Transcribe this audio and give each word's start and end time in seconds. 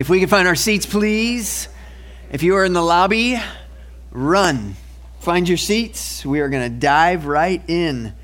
If 0.00 0.08
we 0.08 0.20
can 0.20 0.28
find 0.28 0.46
our 0.46 0.54
seats, 0.54 0.86
please. 0.86 1.68
If 2.30 2.44
you 2.44 2.54
are 2.54 2.64
in 2.64 2.72
the 2.72 2.80
lobby, 2.80 3.36
run. 4.12 4.76
Find 5.18 5.48
your 5.48 5.56
seats. 5.58 6.24
We 6.24 6.38
are 6.38 6.48
going 6.48 6.72
to 6.72 6.78
dive 6.78 7.26
right 7.26 7.60
in. 7.66 8.14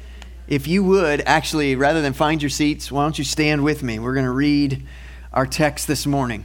If 0.47 0.69
you 0.69 0.85
would, 0.85 1.23
actually, 1.23 1.75
rather 1.75 2.01
than 2.01 2.13
find 2.13 2.41
your 2.41 2.49
seats, 2.49 2.93
why 2.93 3.03
don't 3.03 3.19
you 3.19 3.25
stand 3.25 3.65
with 3.65 3.83
me? 3.83 3.99
We're 3.99 4.15
going 4.15 4.25
to 4.25 4.31
read 4.31 4.87
our 5.33 5.47
text 5.47 5.89
this 5.89 6.07
morning. 6.07 6.45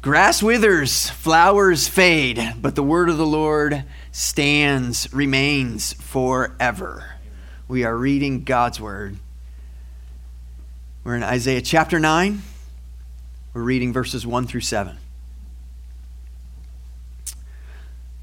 Grass 0.00 0.44
withers, 0.44 1.10
flowers 1.10 1.88
fade, 1.88 2.54
but 2.62 2.76
the 2.76 2.84
word 2.84 3.08
of 3.08 3.18
the 3.18 3.26
Lord 3.26 3.82
stands, 4.12 5.12
remains 5.12 5.94
forever. 5.94 7.16
We 7.66 7.82
are 7.82 7.96
reading 7.96 8.44
God's 8.44 8.80
word. 8.80 9.18
We're 11.04 11.16
in 11.16 11.24
Isaiah 11.24 11.60
chapter 11.60 11.98
9. 11.98 12.42
We're 13.54 13.62
reading 13.62 13.92
verses 13.92 14.24
1 14.24 14.46
through 14.46 14.60
7. 14.60 14.98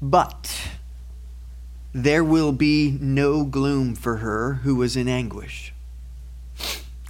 But 0.00 0.70
there 1.92 2.24
will 2.24 2.52
be 2.52 2.96
no 2.98 3.44
gloom 3.44 3.94
for 3.94 4.16
her 4.16 4.54
who 4.62 4.76
was 4.76 4.96
in 4.96 5.08
anguish. 5.08 5.74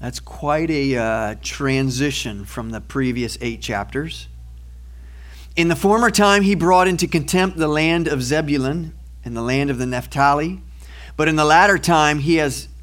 That's 0.01 0.19
quite 0.19 0.73
a 0.73 0.97
uh, 0.97 1.35
transition 1.41 2.45
from 2.47 2.71
the 2.71 2.81
previous 2.81 3.39
eight 3.41 3.63
chapters. 3.63 4.27
In 5.55 5.69
the 5.69 5.77
former 5.77 6.11
time, 6.11 6.43
he 6.43 6.57
brought 6.57 6.89
into 6.89 7.07
contempt 7.07 7.59
the 7.59 7.69
land 7.69 8.09
of 8.09 8.25
Zebulun 8.25 8.93
and 9.25 9.37
the 9.37 9.43
land 9.43 9.71
of 9.71 9.79
the 9.79 9.87
Naphtali. 9.87 10.63
But 11.17 11.29
in 11.29 11.37
the 11.37 11.45
latter 11.45 11.79
time, 11.79 12.19
he 12.19 12.37
has 12.37 12.67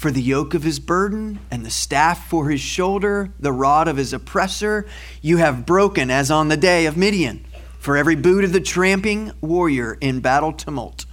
For 0.00 0.10
the 0.10 0.22
yoke 0.22 0.54
of 0.54 0.62
his 0.62 0.80
burden 0.80 1.40
and 1.50 1.62
the 1.62 1.68
staff 1.68 2.26
for 2.26 2.48
his 2.48 2.62
shoulder, 2.62 3.34
the 3.38 3.52
rod 3.52 3.86
of 3.86 3.98
his 3.98 4.14
oppressor, 4.14 4.86
you 5.20 5.36
have 5.36 5.66
broken 5.66 6.10
as 6.10 6.30
on 6.30 6.48
the 6.48 6.56
day 6.56 6.86
of 6.86 6.96
Midian. 6.96 7.44
For 7.78 7.98
every 7.98 8.16
boot 8.16 8.42
of 8.42 8.54
the 8.54 8.62
tramping 8.62 9.32
warrior 9.42 9.98
in 10.00 10.20
battle 10.20 10.54
tumult, 10.54 11.04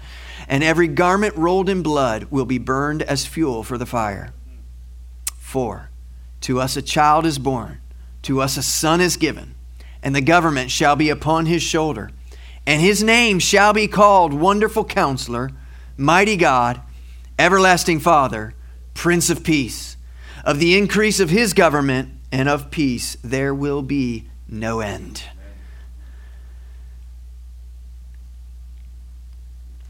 and 0.48 0.64
every 0.64 0.88
garment 0.88 1.36
rolled 1.36 1.68
in 1.68 1.84
blood 1.84 2.28
will 2.32 2.46
be 2.46 2.60
burned 2.60 3.02
as 3.04 3.26
fuel 3.26 3.62
for 3.62 3.78
the 3.78 3.86
fire. 3.86 4.34
For 5.38 5.90
to 6.40 6.62
us 6.62 6.78
a 6.78 6.82
child 6.82 7.26
is 7.26 7.40
born, 7.40 7.80
to 8.22 8.40
us 8.40 8.56
a 8.56 8.64
son 8.64 9.02
is 9.02 9.18
given, 9.18 9.56
and 10.02 10.16
the 10.16 10.22
government 10.22 10.72
shall 10.72 10.96
be 10.96 11.10
upon 11.10 11.46
his 11.46 11.62
shoulder, 11.62 12.10
and 12.66 12.82
his 12.82 13.04
name 13.04 13.40
shall 13.40 13.74
be 13.74 13.90
called 13.90 14.32
Wonderful 14.32 14.86
Counselor, 14.86 15.52
Mighty 15.98 16.38
God, 16.38 16.80
Everlasting 17.38 18.00
Father 18.00 18.54
Prince 18.98 19.30
of 19.30 19.44
Peace. 19.44 19.96
Of 20.44 20.58
the 20.58 20.76
increase 20.76 21.20
of 21.20 21.30
his 21.30 21.54
government 21.54 22.10
and 22.32 22.50
of 22.50 22.72
peace, 22.72 23.16
there 23.24 23.54
will 23.54 23.84
be 23.84 24.28
no 24.50 24.80
end. 24.80 25.24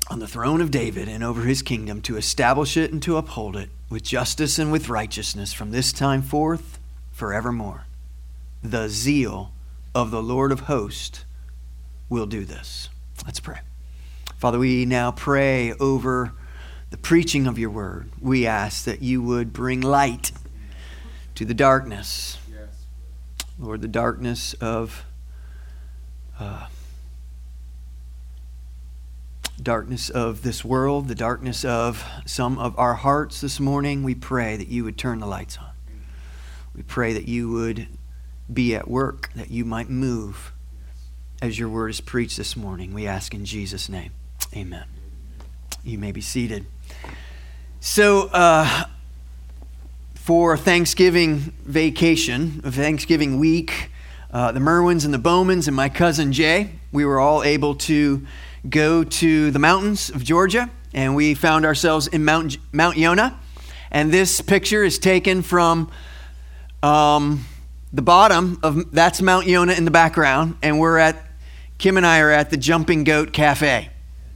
On 0.09 0.19
the 0.19 0.27
throne 0.27 0.59
of 0.59 0.71
David 0.71 1.07
and 1.07 1.23
over 1.23 1.43
his 1.43 1.61
kingdom, 1.61 2.01
to 2.01 2.17
establish 2.17 2.75
it 2.75 2.91
and 2.91 3.01
to 3.03 3.15
uphold 3.15 3.55
it 3.55 3.69
with 3.89 4.03
justice 4.03 4.59
and 4.59 4.73
with 4.73 4.89
righteousness 4.89 5.53
from 5.53 5.71
this 5.71 5.93
time 5.93 6.21
forth 6.21 6.77
forevermore. 7.11 7.85
The 8.61 8.89
zeal 8.89 9.53
of 9.95 10.11
the 10.11 10.21
Lord 10.21 10.51
of 10.51 10.61
hosts 10.61 11.23
will 12.09 12.25
do 12.25 12.43
this. 12.43 12.89
Let's 13.25 13.39
pray. 13.39 13.59
Father, 14.37 14.59
we 14.59 14.85
now 14.85 15.11
pray 15.11 15.71
over 15.73 16.33
the 16.89 16.97
preaching 16.97 17.47
of 17.47 17.59
your 17.59 17.69
word, 17.69 18.09
we 18.21 18.45
ask 18.45 18.85
that 18.85 19.01
you 19.01 19.21
would 19.21 19.51
bring 19.53 19.81
light 19.81 20.31
to 21.35 21.45
the 21.45 21.53
darkness. 21.53 22.37
Lord, 23.59 23.81
the 23.81 23.87
darkness 23.87 24.53
of 24.61 25.03
uh, 26.39 26.67
darkness 29.61 30.09
of 30.09 30.43
this 30.43 30.63
world, 30.63 31.07
the 31.07 31.15
darkness 31.15 31.65
of 31.65 32.05
some 32.25 32.59
of 32.59 32.77
our 32.77 32.93
hearts 32.93 33.41
this 33.41 33.59
morning, 33.59 34.03
we 34.03 34.13
pray 34.13 34.55
that 34.55 34.67
you 34.67 34.83
would 34.83 34.97
turn 34.97 35.19
the 35.19 35.25
lights 35.25 35.57
on. 35.57 35.71
We 36.75 36.83
pray 36.83 37.13
that 37.13 37.27
you 37.27 37.49
would 37.49 37.87
be 38.51 38.75
at 38.75 38.87
work, 38.87 39.31
that 39.35 39.49
you 39.49 39.65
might 39.65 39.89
move 39.89 40.53
as 41.41 41.57
your 41.57 41.69
word 41.69 41.89
is 41.89 42.01
preached 42.01 42.37
this 42.37 42.55
morning. 42.55 42.93
We 42.93 43.07
ask 43.07 43.33
in 43.33 43.45
Jesus' 43.45 43.89
name. 43.89 44.11
Amen. 44.55 44.85
You 45.83 45.97
may 45.97 46.11
be 46.11 46.21
seated. 46.21 46.67
So, 47.79 48.27
uh, 48.33 48.85
for 50.15 50.57
Thanksgiving 50.57 51.53
vacation, 51.65 52.61
Thanksgiving 52.61 53.39
week, 53.39 53.91
uh, 54.31 54.51
the 54.51 54.59
Merwins 54.59 55.05
and 55.05 55.13
the 55.13 55.19
Bowmans 55.19 55.67
and 55.67 55.75
my 55.75 55.87
cousin 55.87 56.33
Jay, 56.33 56.71
we 56.91 57.05
were 57.05 57.19
all 57.19 57.43
able 57.43 57.75
to 57.75 58.27
go 58.69 59.03
to 59.05 59.51
the 59.51 59.59
mountains 59.59 60.09
of 60.09 60.23
Georgia, 60.23 60.69
and 60.93 61.15
we 61.15 61.33
found 61.33 61.65
ourselves 61.65 62.07
in 62.07 62.25
Mount, 62.25 62.57
Mount 62.73 62.97
Yonah. 62.97 63.39
And 63.89 64.11
this 64.11 64.41
picture 64.41 64.83
is 64.83 64.99
taken 64.99 65.41
from 65.41 65.89
um, 66.83 67.45
the 67.93 68.01
bottom 68.01 68.59
of 68.63 68.91
that's 68.91 69.21
Mount 69.21 69.47
Yonah 69.47 69.73
in 69.73 69.85
the 69.85 69.91
background, 69.91 70.57
and 70.61 70.79
we're 70.79 70.97
at 70.97 71.25
Kim 71.77 71.95
and 71.95 72.05
I 72.05 72.19
are 72.19 72.31
at 72.31 72.49
the 72.49 72.57
Jumping 72.57 73.05
Goat 73.05 73.31
Cafe. 73.31 73.89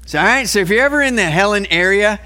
So, 0.05 0.19
all 0.19 0.25
right, 0.25 0.47
so 0.47 0.59
if 0.59 0.69
you're 0.69 0.83
ever 0.83 1.01
in 1.01 1.15
the 1.15 1.25
Helen 1.25 1.65
area, 1.65 2.19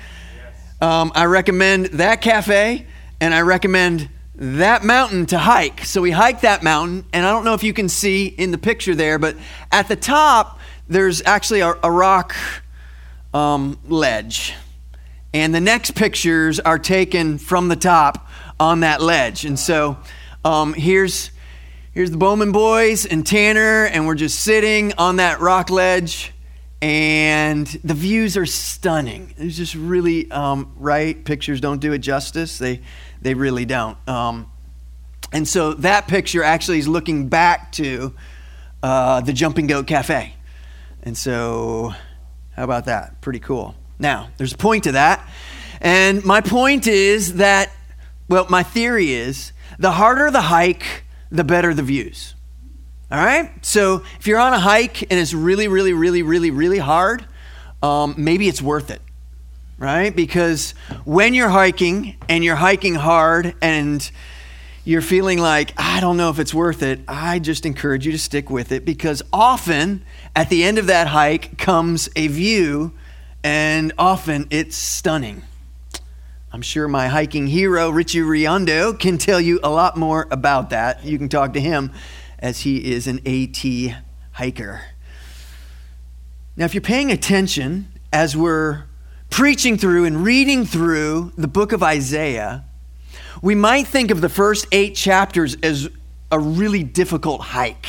um, 0.82 1.12
I 1.16 1.26
recommend 1.26 1.86
that 1.88 2.22
cafe 2.22 2.86
and 3.22 3.34
I 3.34 3.42
recommend 3.42 4.10
that 4.36 4.84
mountain 4.84 5.26
to 5.28 5.38
hike. 5.38 5.86
So 5.86 6.02
we 6.02 6.12
hiked 6.12 6.42
that 6.42 6.62
mountain, 6.62 7.06
and 7.14 7.26
I 7.26 7.32
don't 7.32 7.46
know 7.46 7.54
if 7.54 7.64
you 7.64 7.74
can 7.74 7.88
see 7.88 8.28
in 8.28 8.52
the 8.52 8.58
picture 8.58 8.94
there, 8.94 9.18
but 9.18 9.38
at 9.72 9.88
the 9.88 9.96
top, 9.96 10.60
there's 10.90 11.22
actually 11.26 11.62
a, 11.62 11.74
a 11.82 11.90
rock 11.90 12.36
um, 13.34 13.80
ledge. 13.88 14.54
And 15.34 15.56
the 15.56 15.62
next 15.62 15.96
pictures 15.96 16.60
are 16.60 16.80
taken 16.80 17.38
from 17.38 17.70
the 17.70 17.76
top 17.76 18.30
on 18.60 18.82
that 18.82 19.02
ledge. 19.02 19.46
And 19.46 19.58
so 19.58 19.98
um, 20.44 20.74
here's, 20.74 21.32
here's 21.94 22.12
the 22.12 22.18
Bowman 22.18 22.52
boys 22.52 23.06
and 23.06 23.26
Tanner, 23.26 23.86
and 23.86 24.06
we're 24.06 24.16
just 24.16 24.42
sitting 24.42 24.94
on 24.98 25.18
that 25.18 25.40
rock 25.40 25.70
ledge 25.70 26.34
and 26.86 27.66
the 27.84 27.96
views 27.96 28.38
are 28.38 28.46
stunning. 28.46 29.34
It's 29.40 29.58
just 29.58 29.74
really 29.74 30.30
um, 30.30 30.72
right. 30.76 31.26
Pictures 31.26 31.60
don't 31.60 31.80
do 31.82 31.94
it 31.94 31.98
justice. 31.98 32.60
They 32.60 32.82
they 33.24 33.34
really 33.34 33.66
don't. 33.66 33.98
Um, 34.08 34.52
and 35.32 35.48
so 35.48 35.74
that 35.74 36.08
picture 36.08 36.44
actually 36.44 36.78
is 36.78 36.88
looking 36.88 37.28
back 37.28 37.72
to 37.74 38.14
uh, 38.84 39.22
the 39.22 39.34
Jumping 39.34 39.66
Goat 39.66 39.88
Cafe. 39.88 40.36
And 41.02 41.18
so, 41.18 41.96
how 42.56 42.64
about 42.64 42.86
that? 42.86 43.20
Pretty 43.20 43.40
cool. 43.40 43.74
Now, 43.98 44.30
there's 44.38 44.54
a 44.54 44.58
point 44.58 44.84
to 44.84 44.92
that. 44.92 45.28
And 45.82 46.24
my 46.24 46.42
point 46.42 46.86
is 46.86 47.38
that, 47.38 47.72
well, 48.30 48.46
my 48.48 48.62
theory 48.62 49.12
is 49.12 49.54
the 49.80 49.90
harder 49.92 50.30
the 50.30 50.42
hike, 50.42 51.04
the 51.32 51.44
better 51.44 51.74
the 51.74 51.82
views. 51.82 52.35
All 53.12 53.24
right? 53.24 53.52
So 53.64 54.04
if 54.20 54.26
you're 54.26 54.40
on 54.40 54.54
a 54.54 54.60
hike 54.60 55.04
and 55.04 55.20
it's 55.20 55.34
really, 55.34 55.68
really, 55.68 55.94
really, 55.94 56.24
really, 56.24 56.52
really 56.52 56.80
hard, 56.80 57.26
um, 57.84 58.16
maybe 58.18 58.48
it's 58.48 58.62
worth 58.62 58.90
it, 58.90 59.02
right? 59.78 60.16
Because 60.16 60.72
when 61.04 61.34
you're 61.34 61.50
hiking 61.50 62.18
and 62.28 62.44
you're 62.44 62.56
hiking 62.56 62.96
hard 62.96 63.54
and 63.62 64.10
you're 64.86 65.02
feeling 65.02 65.40
like, 65.40 65.74
I 65.78 66.00
don't 66.00 66.18
know 66.18 66.30
if 66.30 66.40
it's 66.40 66.54
worth 66.54 66.82
it, 66.82 67.02
I 67.08 67.38
just 67.40 67.66
encourage 67.66 68.06
you 68.06 68.12
to 68.12 68.20
stick 68.20 68.50
with 68.50 68.72
it 68.72 68.86
because 68.86 69.22
often 69.32 70.04
at 70.36 70.50
the 70.50 70.64
end 70.64 70.80
of 70.80 70.88
that 70.88 71.08
hike 71.08 71.58
comes 71.60 72.10
a 72.16 72.28
view 72.28 72.94
and 73.44 73.94
often 74.00 74.48
it's 74.50 74.76
stunning. 74.76 75.44
I'm 76.52 76.62
sure 76.64 76.88
my 76.88 77.08
hiking 77.08 77.48
hero, 77.48 77.90
Richie 77.90 78.20
Riondo, 78.20 78.98
can 78.98 79.18
tell 79.18 79.42
you 79.42 79.60
a 79.62 79.70
lot 79.70 79.98
more 79.98 80.28
about 80.32 80.72
that. 80.72 81.04
You 81.04 81.18
can 81.18 81.30
talk 81.30 81.54
to 81.54 81.60
him 81.60 81.92
as 82.40 82.62
he 82.62 82.92
is 82.92 83.08
an 83.08 83.20
AT 83.26 84.04
hiker. 84.34 84.82
Now, 86.58 86.66
if 86.66 86.74
you're 86.74 86.82
paying 86.82 87.12
attention 87.12 87.92
as 88.14 88.36
we're 88.38 88.84
preaching 89.30 89.78
through 89.78 90.06
and 90.06 90.24
reading 90.24 90.66
through 90.66 91.34
the 91.38 91.48
book 91.48 91.72
of 91.72 91.84
Isaiah, 91.84 92.64
we 93.42 93.56
might 93.56 93.88
think 93.88 94.12
of 94.12 94.22
the 94.22 94.30
first 94.30 94.66
eight 94.72 94.96
chapters 94.96 95.58
as 95.62 95.90
a 96.32 96.40
really 96.40 96.84
difficult 96.84 97.42
hike. 97.42 97.88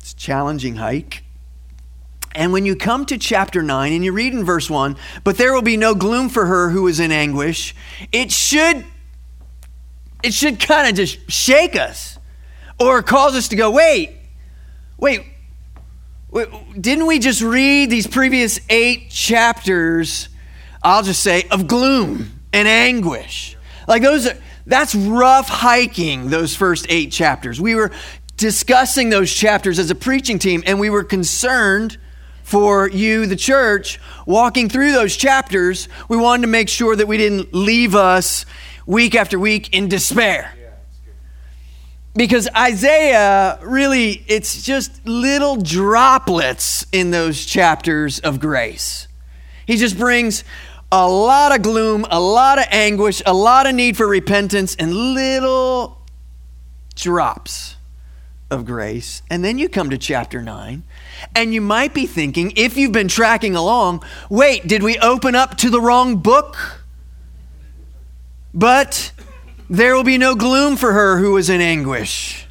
It's 0.00 0.12
a 0.12 0.16
challenging 0.16 0.76
hike. 0.76 1.24
And 2.34 2.52
when 2.52 2.64
you 2.64 2.76
come 2.76 3.06
to 3.06 3.18
chapter 3.18 3.62
9 3.62 3.92
and 3.92 4.04
you 4.04 4.12
read 4.12 4.32
in 4.32 4.44
verse 4.44 4.70
1, 4.70 4.96
but 5.24 5.36
there 5.36 5.52
will 5.52 5.62
be 5.62 5.76
no 5.76 5.94
gloom 5.94 6.28
for 6.28 6.46
her 6.46 6.70
who 6.70 6.86
is 6.86 7.00
in 7.00 7.10
anguish, 7.10 7.74
it 8.12 8.30
should 8.30 8.84
it 10.22 10.34
should 10.34 10.60
kind 10.60 10.88
of 10.88 10.94
just 10.94 11.30
shake 11.30 11.76
us 11.76 12.18
or 12.78 13.02
cause 13.02 13.34
us 13.34 13.48
to 13.48 13.56
go, 13.56 13.70
wait, 13.70 14.16
wait, 14.98 15.24
wait, 16.30 16.48
didn't 16.80 17.06
we 17.06 17.18
just 17.18 17.42
read 17.42 17.90
these 17.90 18.06
previous 18.06 18.60
eight 18.68 19.10
chapters, 19.10 20.28
I'll 20.82 21.02
just 21.02 21.22
say, 21.22 21.44
of 21.50 21.66
gloom 21.66 22.40
and 22.52 22.66
anguish? 22.66 23.56
Like 23.86 24.02
those 24.02 24.26
are, 24.26 24.36
that's 24.66 24.94
rough 24.94 25.48
hiking, 25.48 26.30
those 26.30 26.54
first 26.54 26.86
eight 26.88 27.12
chapters. 27.12 27.60
We 27.60 27.74
were 27.74 27.90
discussing 28.36 29.10
those 29.10 29.32
chapters 29.32 29.78
as 29.78 29.90
a 29.90 29.94
preaching 29.94 30.38
team, 30.38 30.62
and 30.64 30.80
we 30.80 30.90
were 30.90 31.04
concerned 31.04 31.98
for 32.42 32.88
you, 32.88 33.26
the 33.26 33.36
church, 33.36 34.00
walking 34.26 34.68
through 34.68 34.92
those 34.92 35.16
chapters. 35.16 35.88
We 36.08 36.16
wanted 36.16 36.42
to 36.42 36.48
make 36.48 36.68
sure 36.68 36.96
that 36.96 37.06
we 37.06 37.16
didn't 37.16 37.54
leave 37.54 37.94
us 37.94 38.44
week 38.86 39.14
after 39.14 39.38
week 39.38 39.74
in 39.74 39.88
despair. 39.88 40.54
Because 42.14 42.48
Isaiah 42.56 43.58
really, 43.62 44.24
it's 44.26 44.62
just 44.64 45.06
little 45.06 45.56
droplets 45.56 46.84
in 46.90 47.12
those 47.12 47.46
chapters 47.46 48.18
of 48.18 48.40
grace. 48.40 49.06
He 49.64 49.76
just 49.76 49.96
brings 49.96 50.42
a 50.90 51.08
lot 51.08 51.54
of 51.54 51.62
gloom, 51.62 52.04
a 52.10 52.18
lot 52.18 52.58
of 52.58 52.64
anguish, 52.70 53.22
a 53.24 53.32
lot 53.32 53.68
of 53.68 53.76
need 53.76 53.96
for 53.96 54.08
repentance, 54.08 54.74
and 54.74 54.92
little 54.92 55.98
drops 56.96 57.76
of 58.50 58.64
grace. 58.64 59.22
And 59.30 59.44
then 59.44 59.56
you 59.58 59.68
come 59.68 59.90
to 59.90 59.98
chapter 59.98 60.42
9, 60.42 60.82
and 61.36 61.54
you 61.54 61.60
might 61.60 61.94
be 61.94 62.06
thinking, 62.06 62.52
if 62.56 62.76
you've 62.76 62.90
been 62.90 63.06
tracking 63.06 63.54
along, 63.54 64.02
wait, 64.28 64.66
did 64.66 64.82
we 64.82 64.98
open 64.98 65.36
up 65.36 65.56
to 65.58 65.70
the 65.70 65.80
wrong 65.80 66.16
book? 66.16 66.79
But 68.52 69.12
there 69.68 69.94
will 69.94 70.04
be 70.04 70.18
no 70.18 70.34
gloom 70.34 70.76
for 70.76 70.92
her 70.92 71.18
who 71.18 71.36
is 71.36 71.48
in 71.48 71.60
anguish. 71.60 72.46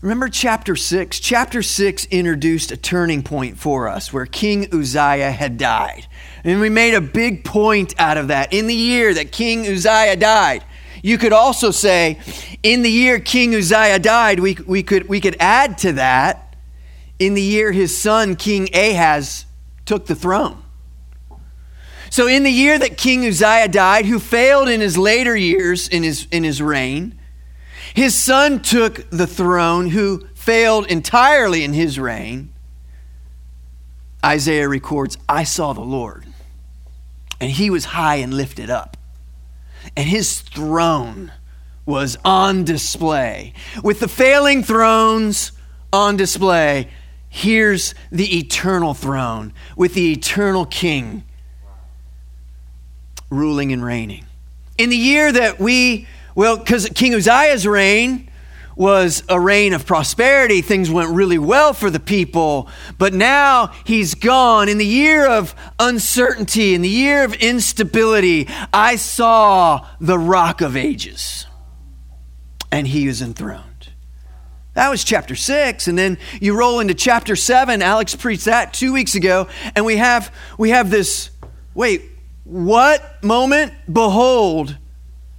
Remember 0.00 0.28
chapter 0.28 0.76
6? 0.76 1.18
Chapter 1.18 1.60
6 1.60 2.06
introduced 2.06 2.70
a 2.70 2.76
turning 2.76 3.22
point 3.22 3.58
for 3.58 3.88
us 3.88 4.12
where 4.12 4.26
King 4.26 4.72
Uzziah 4.72 5.32
had 5.32 5.58
died. 5.58 6.06
And 6.44 6.60
we 6.60 6.70
made 6.70 6.94
a 6.94 7.00
big 7.00 7.44
point 7.44 7.94
out 7.98 8.16
of 8.16 8.28
that. 8.28 8.52
In 8.52 8.68
the 8.68 8.74
year 8.74 9.12
that 9.12 9.32
King 9.32 9.66
Uzziah 9.66 10.16
died, 10.16 10.64
you 11.02 11.18
could 11.18 11.32
also 11.32 11.72
say, 11.72 12.20
in 12.62 12.82
the 12.82 12.90
year 12.90 13.18
King 13.18 13.54
Uzziah 13.56 13.98
died, 13.98 14.38
we, 14.38 14.56
we, 14.66 14.84
could, 14.84 15.08
we 15.08 15.20
could 15.20 15.36
add 15.40 15.78
to 15.78 15.92
that, 15.94 16.56
in 17.18 17.34
the 17.34 17.42
year 17.42 17.72
his 17.72 17.98
son, 17.98 18.36
King 18.36 18.68
Ahaz, 18.72 19.46
took 19.84 20.06
the 20.06 20.14
throne. 20.14 20.62
So, 22.18 22.26
in 22.26 22.42
the 22.42 22.50
year 22.50 22.76
that 22.76 22.96
King 22.96 23.24
Uzziah 23.24 23.68
died, 23.68 24.04
who 24.04 24.18
failed 24.18 24.68
in 24.68 24.80
his 24.80 24.98
later 24.98 25.36
years 25.36 25.86
in 25.86 26.02
his, 26.02 26.26
in 26.32 26.42
his 26.42 26.60
reign, 26.60 27.16
his 27.94 28.12
son 28.12 28.60
took 28.60 29.08
the 29.10 29.28
throne, 29.28 29.90
who 29.90 30.26
failed 30.34 30.88
entirely 30.88 31.62
in 31.62 31.72
his 31.72 31.96
reign. 31.96 32.52
Isaiah 34.26 34.68
records, 34.68 35.16
I 35.28 35.44
saw 35.44 35.72
the 35.72 35.80
Lord, 35.80 36.26
and 37.40 37.52
he 37.52 37.70
was 37.70 37.84
high 37.84 38.16
and 38.16 38.34
lifted 38.34 38.68
up, 38.68 38.96
and 39.96 40.08
his 40.08 40.40
throne 40.40 41.30
was 41.86 42.18
on 42.24 42.64
display. 42.64 43.52
With 43.84 44.00
the 44.00 44.08
failing 44.08 44.64
thrones 44.64 45.52
on 45.92 46.16
display, 46.16 46.88
here's 47.28 47.94
the 48.10 48.38
eternal 48.38 48.92
throne 48.92 49.52
with 49.76 49.94
the 49.94 50.10
eternal 50.10 50.66
king 50.66 51.22
ruling 53.30 53.72
and 53.72 53.84
reigning. 53.84 54.24
In 54.76 54.90
the 54.90 54.96
year 54.96 55.30
that 55.32 55.58
we, 55.58 56.06
well, 56.34 56.56
because 56.56 56.88
King 56.94 57.14
Uzziah's 57.14 57.66
reign 57.66 58.30
was 58.76 59.24
a 59.28 59.40
reign 59.40 59.72
of 59.72 59.84
prosperity, 59.84 60.62
things 60.62 60.88
went 60.88 61.10
really 61.10 61.38
well 61.38 61.72
for 61.72 61.90
the 61.90 61.98
people, 61.98 62.68
but 62.96 63.12
now 63.12 63.72
he's 63.84 64.14
gone. 64.14 64.68
In 64.68 64.78
the 64.78 64.86
year 64.86 65.26
of 65.26 65.54
uncertainty, 65.80 66.74
in 66.74 66.82
the 66.82 66.88
year 66.88 67.24
of 67.24 67.34
instability, 67.34 68.46
I 68.72 68.94
saw 68.94 69.84
the 70.00 70.18
rock 70.18 70.60
of 70.60 70.76
ages, 70.76 71.46
and 72.70 72.86
he 72.86 73.08
is 73.08 73.20
enthroned. 73.20 73.64
That 74.74 74.90
was 74.90 75.02
chapter 75.02 75.34
six. 75.34 75.88
And 75.88 75.98
then 75.98 76.18
you 76.40 76.56
roll 76.56 76.78
into 76.78 76.94
chapter 76.94 77.34
seven. 77.34 77.82
Alex 77.82 78.14
preached 78.14 78.44
that 78.44 78.72
two 78.72 78.92
weeks 78.92 79.16
ago. 79.16 79.48
And 79.74 79.84
we 79.84 79.96
have 79.96 80.32
we 80.56 80.70
have 80.70 80.88
this, 80.88 81.30
wait, 81.74 82.02
what 82.48 83.22
moment? 83.22 83.74
Behold, 83.92 84.78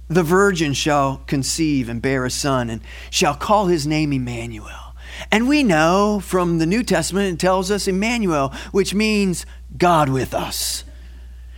the 0.08 0.22
virgin 0.22 0.72
shall 0.74 1.18
conceive 1.26 1.88
and 1.88 2.00
bear 2.00 2.24
a 2.24 2.30
son, 2.30 2.70
and 2.70 2.80
shall 3.10 3.34
call 3.34 3.66
his 3.66 3.84
name 3.84 4.12
Emmanuel. 4.12 4.94
And 5.30 5.48
we 5.48 5.64
know 5.64 6.20
from 6.20 6.58
the 6.58 6.66
New 6.66 6.84
Testament, 6.84 7.34
it 7.34 7.40
tells 7.40 7.70
us 7.70 7.88
Emmanuel, 7.88 8.54
which 8.70 8.94
means 8.94 9.44
God 9.76 10.08
with 10.08 10.34
us. 10.34 10.84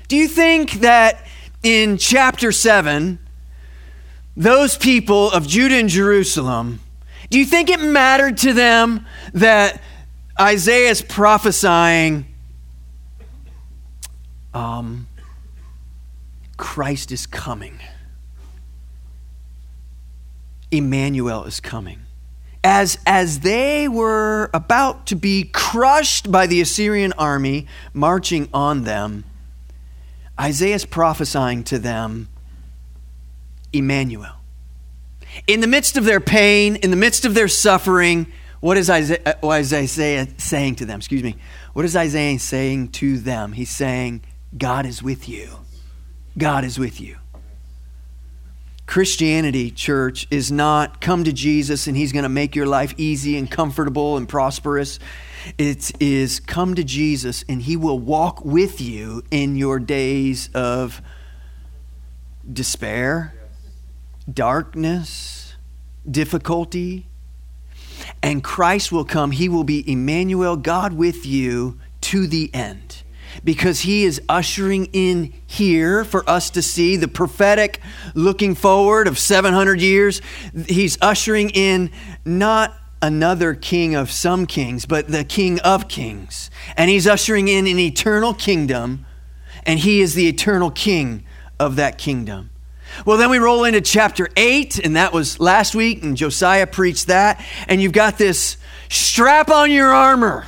Do 0.08 0.16
you 0.16 0.26
think 0.26 0.72
that 0.80 1.26
in 1.62 1.98
chapter 1.98 2.50
7, 2.50 3.18
those 4.34 4.78
people 4.78 5.30
of 5.30 5.46
Judah 5.46 5.76
and 5.76 5.88
Jerusalem, 5.90 6.80
do 7.28 7.38
you 7.38 7.44
think 7.44 7.68
it 7.68 7.80
mattered 7.80 8.38
to 8.38 8.54
them 8.54 9.06
that 9.34 9.82
Isaiah 10.40 10.90
is 10.90 11.02
prophesying 11.02 12.26
um, 14.54 15.06
Christ 16.62 17.10
is 17.10 17.26
coming. 17.26 17.80
Emmanuel 20.70 21.42
is 21.42 21.58
coming. 21.58 22.02
As, 22.62 22.98
as 23.04 23.40
they 23.40 23.88
were 23.88 24.48
about 24.54 25.08
to 25.08 25.16
be 25.16 25.42
crushed 25.42 26.30
by 26.30 26.46
the 26.46 26.60
Assyrian 26.60 27.14
army 27.14 27.66
marching 27.92 28.48
on 28.54 28.84
them, 28.84 29.24
Isaiah 30.40 30.76
is 30.76 30.84
prophesying 30.86 31.64
to 31.64 31.80
them 31.80 32.28
Emmanuel. 33.72 34.36
In 35.48 35.62
the 35.62 35.66
midst 35.66 35.96
of 35.96 36.04
their 36.04 36.20
pain, 36.20 36.76
in 36.76 36.92
the 36.92 36.96
midst 36.96 37.24
of 37.24 37.34
their 37.34 37.48
suffering, 37.48 38.28
what 38.60 38.78
is 38.78 38.88
Isaiah, 38.88 39.20
uh, 39.26 39.32
what 39.40 39.60
is 39.60 39.72
Isaiah 39.72 40.28
saying 40.38 40.76
to 40.76 40.86
them? 40.86 40.98
Excuse 40.98 41.24
me. 41.24 41.34
What 41.72 41.84
is 41.84 41.96
Isaiah 41.96 42.38
saying 42.38 42.92
to 42.92 43.18
them? 43.18 43.52
He's 43.52 43.68
saying, 43.68 44.22
God 44.56 44.86
is 44.86 45.02
with 45.02 45.28
you. 45.28 45.61
God 46.36 46.64
is 46.64 46.78
with 46.78 47.00
you. 47.00 47.16
Christianity, 48.86 49.70
church, 49.70 50.26
is 50.30 50.52
not 50.52 51.00
come 51.00 51.24
to 51.24 51.32
Jesus 51.32 51.86
and 51.86 51.96
he's 51.96 52.12
going 52.12 52.24
to 52.24 52.28
make 52.28 52.54
your 52.54 52.66
life 52.66 52.94
easy 52.98 53.38
and 53.38 53.50
comfortable 53.50 54.16
and 54.16 54.28
prosperous. 54.28 54.98
It 55.56 55.92
is 56.00 56.40
come 56.40 56.74
to 56.74 56.84
Jesus 56.84 57.44
and 57.48 57.62
he 57.62 57.76
will 57.76 57.98
walk 57.98 58.44
with 58.44 58.80
you 58.80 59.22
in 59.30 59.56
your 59.56 59.78
days 59.78 60.50
of 60.52 61.00
despair, 62.50 63.34
darkness, 64.30 65.54
difficulty. 66.10 67.06
And 68.22 68.42
Christ 68.42 68.92
will 68.92 69.04
come. 69.04 69.30
He 69.30 69.48
will 69.48 69.64
be 69.64 69.90
Emmanuel, 69.90 70.56
God 70.56 70.92
with 70.92 71.24
you 71.24 71.78
to 72.02 72.26
the 72.26 72.50
end 72.52 72.91
because 73.44 73.80
he 73.80 74.04
is 74.04 74.20
ushering 74.28 74.86
in 74.92 75.32
here 75.46 76.04
for 76.04 76.28
us 76.28 76.50
to 76.50 76.62
see 76.62 76.96
the 76.96 77.08
prophetic 77.08 77.80
looking 78.14 78.54
forward 78.54 79.08
of 79.08 79.18
700 79.18 79.80
years. 79.80 80.20
He's 80.66 80.98
ushering 81.00 81.50
in 81.50 81.90
not 82.24 82.74
another 83.00 83.54
king 83.54 83.94
of 83.94 84.10
some 84.10 84.46
kings, 84.46 84.86
but 84.86 85.08
the 85.08 85.24
king 85.24 85.58
of 85.60 85.88
kings. 85.88 86.50
And 86.76 86.88
he's 86.88 87.06
ushering 87.06 87.48
in 87.48 87.66
an 87.66 87.78
eternal 87.78 88.32
kingdom, 88.32 89.04
and 89.64 89.78
he 89.80 90.00
is 90.00 90.14
the 90.14 90.28
eternal 90.28 90.70
king 90.70 91.24
of 91.58 91.76
that 91.76 91.98
kingdom. 91.98 92.50
Well, 93.06 93.16
then 93.16 93.30
we 93.30 93.38
roll 93.38 93.64
into 93.64 93.80
chapter 93.80 94.28
8, 94.36 94.78
and 94.84 94.96
that 94.96 95.12
was 95.12 95.40
last 95.40 95.74
week, 95.74 96.02
and 96.02 96.16
Josiah 96.16 96.66
preached 96.66 97.08
that. 97.08 97.44
And 97.66 97.80
you've 97.80 97.92
got 97.92 98.18
this 98.18 98.58
strap 98.88 99.50
on 99.50 99.70
your 99.70 99.92
armor 99.92 100.46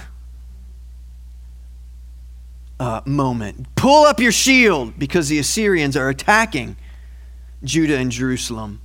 uh, 2.81 3.01
moment. 3.05 3.75
Pull 3.77 4.05
up 4.05 4.21
your 4.21 4.33
shield 4.33 4.99
because 4.99 5.29
the 5.29 5.39
Assyrians 5.39 5.97
are 5.97 6.09
attacking 6.09 6.77
Judah 7.63 7.97
and 7.97 8.11
Jerusalem. 8.11 8.81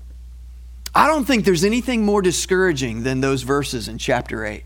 I 0.93 1.07
don't 1.07 1.25
think 1.25 1.45
there's 1.45 1.63
anything 1.63 2.05
more 2.05 2.21
discouraging 2.21 3.03
than 3.03 3.21
those 3.21 3.43
verses 3.43 3.87
in 3.87 3.97
chapter 3.97 4.45
8. 4.45 4.63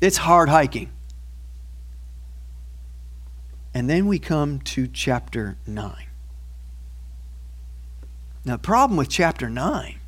It's 0.00 0.18
hard 0.18 0.48
hiking. 0.48 0.90
And 3.74 3.88
then 3.88 4.06
we 4.06 4.18
come 4.18 4.60
to 4.60 4.86
chapter 4.86 5.56
9. 5.66 6.06
Now, 8.44 8.56
the 8.56 8.62
problem 8.62 8.96
with 8.96 9.08
chapter 9.08 9.48
9 9.48 10.00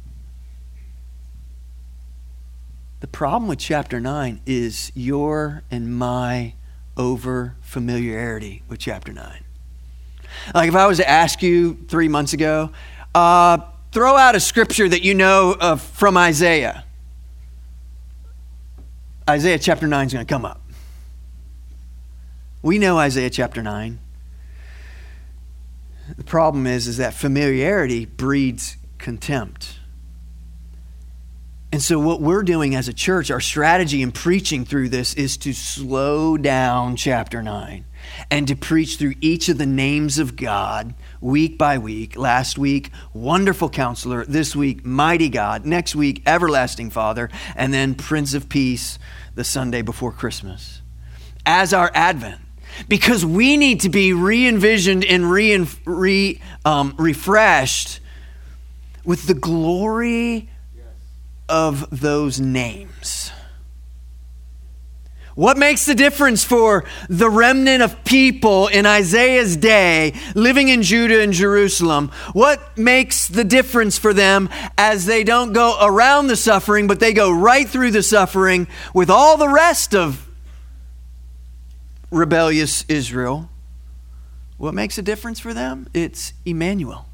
The 3.05 3.09
problem 3.09 3.49
with 3.49 3.59
chapter 3.59 4.01
9 4.01 4.41
is 4.47 4.91
your 4.95 5.63
and 5.71 5.95
my 5.95 6.55
over 6.97 7.57
familiarity 7.61 8.63
with 8.69 8.79
chapter 8.79 9.13
9. 9.13 9.45
Like 10.55 10.69
if 10.69 10.75
I 10.75 10.87
was 10.87 10.99
to 10.99 11.09
ask 11.09 11.43
you 11.43 11.75
three 11.89 12.09
months 12.09 12.33
ago, 12.33 12.71
uh, 13.15 13.59
throw 13.93 14.17
out 14.17 14.35
a 14.35 14.41
scripture 14.41 14.89
that 14.89 15.03
you 15.03 15.15
know 15.15 15.57
of 15.59 15.81
from 15.81 16.17
Isaiah. 16.17 16.85
Isaiah 19.29 19.59
chapter 19.59 19.87
9 19.87 20.07
is 20.07 20.13
going 20.13 20.27
to 20.27 20.33
come 20.33 20.45
up. 20.45 20.61
We 22.63 22.79
know 22.79 22.99
Isaiah 22.99 23.31
chapter 23.31 23.63
9. 23.63 23.99
The 26.17 26.25
problem 26.25 26.67
is, 26.67 26.87
is 26.87 26.99
that 26.99 27.15
familiarity 27.15 28.05
breeds 28.05 28.77
contempt. 28.99 29.79
And 31.75 31.83
so, 31.83 31.99
what 31.99 32.21
we're 32.21 32.45
doing 32.45 32.77
as 32.77 32.87
a 32.87 32.93
church, 32.93 33.33
our 33.33 33.41
strategy 33.41 34.01
in 34.01 34.13
preaching 34.13 34.65
through 34.65 34.91
this 34.91 35.13
is 35.15 35.37
to 35.39 35.53
slow 35.53 36.37
down 36.37 36.95
chapter 36.95 37.43
9 37.43 37.85
and 38.31 38.47
to 38.47 38.55
preach 38.55 38.97
through 38.97 39.15
each 39.21 39.49
of 39.49 39.59
the 39.59 39.67
names 39.67 40.21
of 40.21 40.37
God 40.37 40.95
week 41.21 41.59
by 41.59 41.79
week. 41.79 42.17
Last 42.17 42.59
week, 42.59 42.93
wonderful 43.13 43.69
counselor. 43.69 44.25
This 44.25 44.55
week, 44.55 44.87
mighty 44.87 45.29
God. 45.29 45.67
Next 45.67 45.97
week, 45.97 46.23
everlasting 46.27 46.91
Father. 46.91 47.29
And 47.57 47.75
then 47.75 47.97
Prince 47.97 48.35
of 48.35 48.49
Peace 48.49 49.01
the 49.35 49.43
Sunday 49.43 49.83
before 49.83 50.13
Christmas 50.13 50.81
as 51.45 51.75
our 51.75 51.91
Advent. 51.93 52.41
Because 52.89 53.27
we 53.27 53.57
need 53.57 53.81
to 53.81 53.89
be 53.89 54.13
re 54.13 54.47
envisioned 54.47 55.05
and 55.05 55.29
re, 55.29 55.67
re 55.85 56.41
um, 56.65 56.95
refreshed 56.97 57.99
with 59.05 59.27
the 59.27 59.35
glory 59.35 60.51
of 61.49 62.01
those 62.01 62.41
names. 62.41 63.31
What 65.35 65.59
makes 65.59 65.85
the 65.85 65.97
difference 65.97 66.45
for 66.45 66.85
the 67.09 67.29
remnant 67.29 67.83
of 67.83 68.05
people 68.05 68.69
in 68.69 68.87
Isaiah's 68.87 69.57
day 69.57 70.15
living 70.37 70.69
in 70.69 70.83
Judah 70.83 71.23
and 71.23 71.33
Jerusalem? 71.33 72.13
What 72.35 72.79
makes 72.79 73.27
the 73.27 73.43
difference 73.43 73.99
for 73.99 74.15
them 74.15 74.49
as 74.79 75.07
they 75.07 75.25
don't 75.25 75.53
go 75.53 75.77
around 75.81 76.29
the 76.29 76.37
suffering, 76.37 76.87
but 76.87 77.01
they 77.01 77.13
go 77.13 77.33
right 77.33 77.69
through 77.69 77.91
the 77.91 78.03
suffering 78.03 78.69
with 78.95 79.11
all 79.11 79.37
the 79.37 79.49
rest 79.49 79.95
of 79.95 80.29
rebellious 82.13 82.85
Israel? 82.89 83.51
What 84.57 84.73
makes 84.73 84.99
a 84.99 85.03
difference 85.03 85.41
for 85.41 85.53
them? 85.53 85.89
It's 85.93 86.33
Emmanuel. 86.45 87.07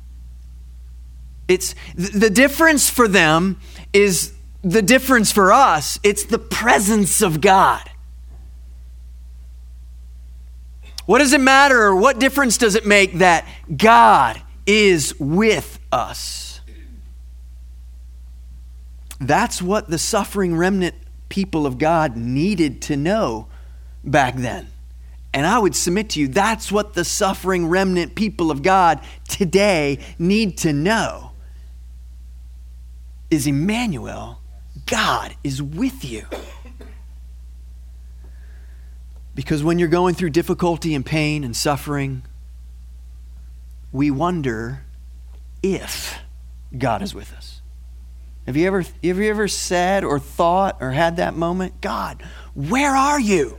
It's 1.49 1.75
the 1.97 2.31
difference 2.31 2.89
for 2.89 3.09
them 3.09 3.59
is 3.93 4.33
the 4.63 4.83
difference 4.83 5.33
for 5.33 5.53
us. 5.53 5.99
It's 6.03 6.25
the 6.25 6.39
presence 6.39 7.23
of 7.23 7.41
God. 7.41 7.91
What 11.07 11.19
does 11.19 11.33
it 11.33 11.41
matter 11.41 11.95
what 11.95 12.21
difference 12.21 12.57
does 12.57 12.77
it 12.77 12.87
make 12.87 13.15
that 13.15 13.47
God 13.75 14.41
is 14.67 15.19
with 15.19 15.81
us? 15.91 16.61
That's 19.19 19.61
what 19.61 19.91
the 19.91 19.99
suffering 19.99 20.57
remnant 20.57 20.95
people 21.29 21.67
of 21.67 21.79
God 21.79 22.17
needed 22.17 22.83
to 22.83 22.97
know 22.97 23.49
back 24.05 24.37
then. 24.37 24.69
And 25.33 25.47
I 25.47 25.59
would 25.59 25.77
submit 25.77 26.11
to 26.11 26.21
you, 26.21 26.29
that's 26.29 26.73
what 26.73 26.95
the 26.95 27.05
suffering 27.05 27.67
remnant 27.67 28.15
people 28.15 28.51
of 28.51 28.63
God 28.63 29.01
today 29.29 29.99
need 30.19 30.59
to 30.59 30.73
know. 30.73 31.30
Is 33.31 33.47
Emmanuel, 33.47 34.41
God 34.87 35.35
is 35.45 35.63
with 35.63 36.05
you. 36.05 36.27
Because 39.35 39.63
when 39.63 39.79
you're 39.79 39.89
going 39.89 40.15
through 40.15 40.31
difficulty 40.31 40.95
and 40.95 41.07
pain 41.07 41.45
and 41.45 41.57
suffering, 41.57 42.23
we 43.93 44.11
wonder 44.11 44.85
if 45.63 46.19
God 46.77 47.03
is 47.03 47.15
with 47.15 47.33
us. 47.33 47.61
Have 48.47 48.57
you 48.57 48.67
ever, 48.67 48.83
have 48.83 48.95
you 49.03 49.31
ever 49.31 49.49
said 49.49 50.03
or 50.03 50.19
thought 50.19 50.79
or 50.81 50.91
had 50.91 51.17
that 51.17 51.35
moment? 51.35 51.81
God, 51.81 52.23
where 52.55 52.97
are 52.97 53.21
you 53.21 53.59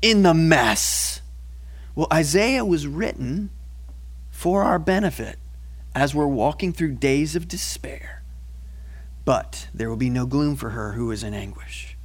in 0.00 0.22
the 0.22 0.34
mess? 0.34 1.20
Well, 1.94 2.06
Isaiah 2.12 2.64
was 2.64 2.86
written 2.86 3.50
for 4.30 4.62
our 4.62 4.78
benefit 4.78 5.38
as 5.94 6.14
we're 6.14 6.26
walking 6.26 6.72
through 6.72 6.92
days 6.92 7.34
of 7.34 7.48
despair. 7.48 8.15
But 9.26 9.68
there 9.74 9.90
will 9.90 9.96
be 9.96 10.08
no 10.08 10.24
gloom 10.24 10.56
for 10.56 10.70
her 10.70 10.92
who 10.92 11.10
is 11.10 11.22
in 11.22 11.34
anguish. 11.34 11.98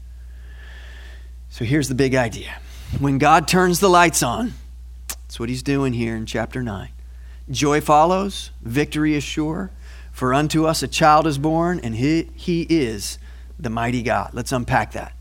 So 1.49 1.63
here's 1.63 1.87
the 1.87 1.95
big 1.95 2.15
idea 2.15 2.59
when 2.99 3.17
God 3.17 3.47
turns 3.47 3.79
the 3.79 3.89
lights 3.89 4.21
on, 4.21 4.53
that's 5.07 5.39
what 5.39 5.47
he's 5.47 5.63
doing 5.63 5.93
here 5.93 6.17
in 6.17 6.25
chapter 6.25 6.61
9. 6.61 6.89
Joy 7.49 7.79
follows, 7.79 8.51
victory 8.61 9.15
is 9.15 9.23
sure. 9.23 9.71
For 10.11 10.33
unto 10.33 10.65
us 10.65 10.83
a 10.83 10.87
child 10.87 11.25
is 11.25 11.37
born, 11.37 11.79
and 11.79 11.95
he, 11.95 12.29
he 12.35 12.63
is 12.63 13.17
the 13.57 13.69
mighty 13.69 14.03
God. 14.03 14.31
Let's 14.33 14.51
unpack 14.51 14.91
that. 14.91 15.13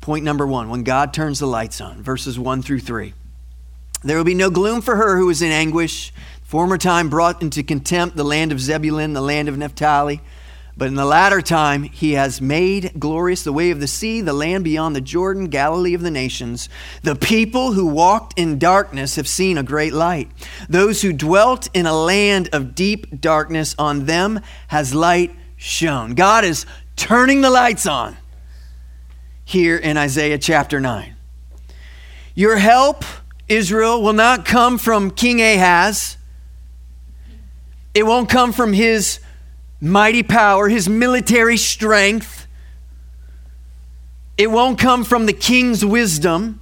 Point 0.00 0.24
number 0.24 0.46
one 0.46 0.70
when 0.70 0.82
God 0.82 1.14
turns 1.14 1.38
the 1.38 1.46
lights 1.46 1.80
on, 1.80 2.02
verses 2.02 2.38
1 2.38 2.62
through 2.62 2.80
3. 2.80 3.14
There 4.02 4.16
will 4.16 4.24
be 4.24 4.34
no 4.34 4.50
gloom 4.50 4.80
for 4.80 4.96
her 4.96 5.16
who 5.18 5.30
is 5.30 5.40
in 5.40 5.52
anguish. 5.52 6.12
Former 6.42 6.78
time 6.78 7.08
brought 7.08 7.42
into 7.42 7.62
contempt 7.62 8.16
the 8.16 8.24
land 8.24 8.50
of 8.50 8.60
Zebulun, 8.60 9.12
the 9.12 9.22
land 9.22 9.48
of 9.48 9.56
Naphtali. 9.56 10.20
But 10.76 10.88
in 10.88 10.96
the 10.96 11.04
latter 11.04 11.40
time, 11.40 11.84
he 11.84 12.12
has 12.12 12.40
made 12.40 12.92
glorious 12.98 13.44
the 13.44 13.52
way 13.52 13.70
of 13.70 13.78
the 13.78 13.86
sea, 13.86 14.20
the 14.20 14.32
land 14.32 14.64
beyond 14.64 14.96
the 14.96 15.00
Jordan, 15.00 15.46
Galilee 15.46 15.94
of 15.94 16.02
the 16.02 16.10
nations. 16.10 16.68
The 17.02 17.14
people 17.14 17.72
who 17.72 17.86
walked 17.86 18.36
in 18.36 18.58
darkness 18.58 19.14
have 19.14 19.28
seen 19.28 19.56
a 19.56 19.62
great 19.62 19.92
light. 19.92 20.30
Those 20.68 21.02
who 21.02 21.12
dwelt 21.12 21.68
in 21.74 21.86
a 21.86 21.94
land 21.94 22.48
of 22.52 22.74
deep 22.74 23.20
darkness, 23.20 23.76
on 23.78 24.06
them 24.06 24.40
has 24.68 24.94
light 24.94 25.30
shone. 25.56 26.14
God 26.14 26.44
is 26.44 26.66
turning 26.96 27.40
the 27.40 27.50
lights 27.50 27.86
on 27.86 28.16
here 29.44 29.76
in 29.76 29.96
Isaiah 29.96 30.38
chapter 30.38 30.80
9. 30.80 31.14
Your 32.34 32.56
help, 32.56 33.04
Israel, 33.46 34.02
will 34.02 34.12
not 34.12 34.44
come 34.44 34.78
from 34.78 35.12
King 35.12 35.40
Ahaz. 35.40 36.16
It 37.94 38.04
won't 38.04 38.28
come 38.28 38.52
from 38.52 38.72
his 38.72 39.20
mighty 39.84 40.22
power, 40.22 40.68
his 40.68 40.88
military 40.88 41.56
strength. 41.56 42.46
It 44.36 44.50
won't 44.50 44.78
come 44.78 45.04
from 45.04 45.26
the 45.26 45.32
king's 45.32 45.84
wisdom. 45.84 46.60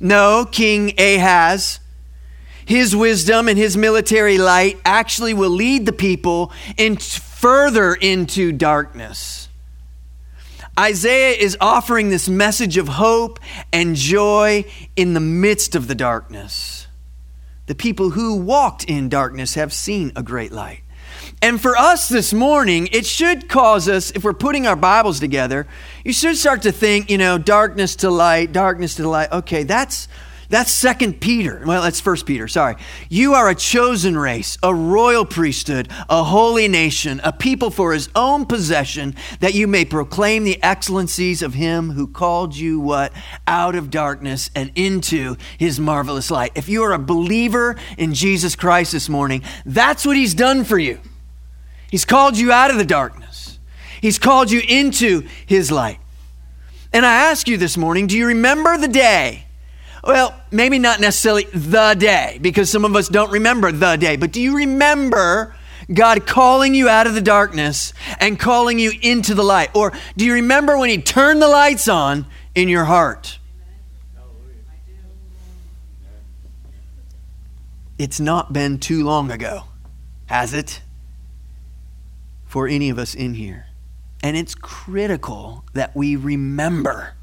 No, 0.00 0.46
King 0.50 0.92
Ahaz. 0.98 1.80
His 2.66 2.96
wisdom 2.96 3.48
and 3.48 3.58
his 3.58 3.76
military 3.76 4.38
light 4.38 4.78
actually 4.84 5.34
will 5.34 5.50
lead 5.50 5.86
the 5.86 5.92
people 5.92 6.52
in 6.76 6.96
further 6.96 7.94
into 7.94 8.52
darkness. 8.52 9.48
Isaiah 10.78 11.36
is 11.36 11.56
offering 11.60 12.08
this 12.08 12.28
message 12.28 12.78
of 12.78 12.88
hope 12.88 13.38
and 13.72 13.94
joy 13.94 14.64
in 14.96 15.14
the 15.14 15.20
midst 15.20 15.74
of 15.74 15.86
the 15.86 15.94
darkness. 15.94 16.86
The 17.66 17.74
people 17.74 18.10
who 18.10 18.36
walked 18.36 18.84
in 18.84 19.08
darkness 19.08 19.54
have 19.54 19.72
seen 19.72 20.10
a 20.16 20.22
great 20.22 20.52
light. 20.52 20.83
And 21.44 21.60
for 21.60 21.76
us 21.76 22.08
this 22.08 22.32
morning, 22.32 22.88
it 22.90 23.04
should 23.04 23.50
cause 23.50 23.86
us, 23.86 24.10
if 24.12 24.24
we're 24.24 24.32
putting 24.32 24.66
our 24.66 24.76
Bibles 24.76 25.20
together, 25.20 25.66
you 26.02 26.14
should 26.14 26.38
start 26.38 26.62
to 26.62 26.72
think, 26.72 27.10
you 27.10 27.18
know, 27.18 27.36
darkness 27.36 27.96
to 27.96 28.10
light, 28.10 28.50
darkness 28.50 28.94
to 28.94 29.06
light. 29.06 29.30
Okay, 29.30 29.62
that's 29.62 30.08
that's 30.48 30.72
second 30.72 31.20
Peter. 31.20 31.62
Well, 31.66 31.82
that's 31.82 32.00
first 32.00 32.24
Peter, 32.24 32.48
sorry. 32.48 32.76
You 33.10 33.34
are 33.34 33.50
a 33.50 33.54
chosen 33.54 34.16
race, 34.16 34.56
a 34.62 34.74
royal 34.74 35.26
priesthood, 35.26 35.90
a 36.08 36.24
holy 36.24 36.66
nation, 36.66 37.20
a 37.22 37.30
people 37.30 37.68
for 37.68 37.92
his 37.92 38.08
own 38.14 38.46
possession, 38.46 39.14
that 39.40 39.52
you 39.52 39.66
may 39.66 39.84
proclaim 39.84 40.44
the 40.44 40.62
excellencies 40.62 41.42
of 41.42 41.52
him 41.52 41.90
who 41.90 42.06
called 42.06 42.56
you 42.56 42.80
what? 42.80 43.12
Out 43.46 43.74
of 43.74 43.90
darkness 43.90 44.48
and 44.54 44.72
into 44.74 45.36
his 45.58 45.78
marvelous 45.78 46.30
light. 46.30 46.52
If 46.54 46.70
you 46.70 46.84
are 46.84 46.94
a 46.94 46.98
believer 46.98 47.76
in 47.98 48.14
Jesus 48.14 48.56
Christ 48.56 48.92
this 48.92 49.10
morning, 49.10 49.42
that's 49.66 50.06
what 50.06 50.16
he's 50.16 50.32
done 50.32 50.64
for 50.64 50.78
you. 50.78 51.00
He's 51.94 52.04
called 52.04 52.36
you 52.36 52.50
out 52.50 52.72
of 52.72 52.76
the 52.76 52.84
darkness, 52.84 53.60
He's 54.00 54.18
called 54.18 54.50
you 54.50 54.60
into 54.68 55.28
His 55.46 55.70
light. 55.70 56.00
And 56.92 57.06
I 57.06 57.30
ask 57.30 57.46
you 57.46 57.56
this 57.56 57.76
morning 57.76 58.08
do 58.08 58.18
you 58.18 58.26
remember 58.26 58.76
the 58.76 58.88
day? 58.88 59.46
Well, 60.02 60.34
maybe 60.50 60.80
not 60.80 60.98
necessarily 60.98 61.44
the 61.54 61.94
day, 61.96 62.40
because 62.42 62.68
some 62.68 62.84
of 62.84 62.96
us 62.96 63.06
don't 63.08 63.30
remember 63.30 63.70
the 63.70 63.94
day, 63.94 64.16
but 64.16 64.32
do 64.32 64.40
you 64.40 64.56
remember 64.56 65.54
God 65.92 66.26
calling 66.26 66.74
you 66.74 66.88
out 66.88 67.06
of 67.06 67.14
the 67.14 67.20
darkness 67.20 67.92
and 68.18 68.40
calling 68.40 68.80
you 68.80 68.92
into 69.00 69.32
the 69.32 69.44
light? 69.44 69.70
Or 69.76 69.92
do 70.16 70.24
you 70.24 70.32
remember 70.32 70.76
when 70.76 70.90
He 70.90 71.00
turned 71.00 71.40
the 71.40 71.46
lights 71.46 71.86
on 71.86 72.26
in 72.56 72.68
your 72.68 72.86
heart? 72.86 73.38
It's 77.98 78.18
not 78.18 78.52
been 78.52 78.80
too 78.80 79.04
long 79.04 79.30
ago, 79.30 79.66
has 80.26 80.52
it? 80.54 80.80
For 82.54 82.68
any 82.68 82.88
of 82.88 83.00
us 83.00 83.16
in 83.16 83.34
here. 83.34 83.66
And 84.22 84.36
it's 84.36 84.54
critical 84.54 85.64
that 85.72 85.96
we 85.96 86.14
remember 86.14 87.14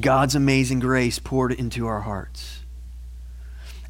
God's 0.00 0.34
amazing 0.34 0.78
grace 0.78 1.18
poured 1.18 1.52
into 1.52 1.86
our 1.86 2.00
hearts. 2.00 2.60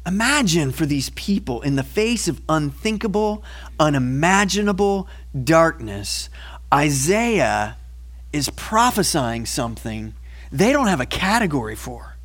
Imagine 0.05 0.73
for 0.73 0.85
these 0.85 1.09
people, 1.11 1.61
in 1.61 1.77
the 1.77 1.85
face 1.85 2.27
of 2.27 2.41
unthinkable, 2.49 3.45
unimaginable 3.79 5.07
darkness, 5.41 6.29
Isaiah 6.73 7.77
is 8.33 8.49
prophesying 8.57 9.45
something 9.45 10.15
they 10.51 10.73
don't 10.73 10.87
have 10.87 10.99
a 10.99 11.05
category 11.05 11.77
for. 11.77 12.16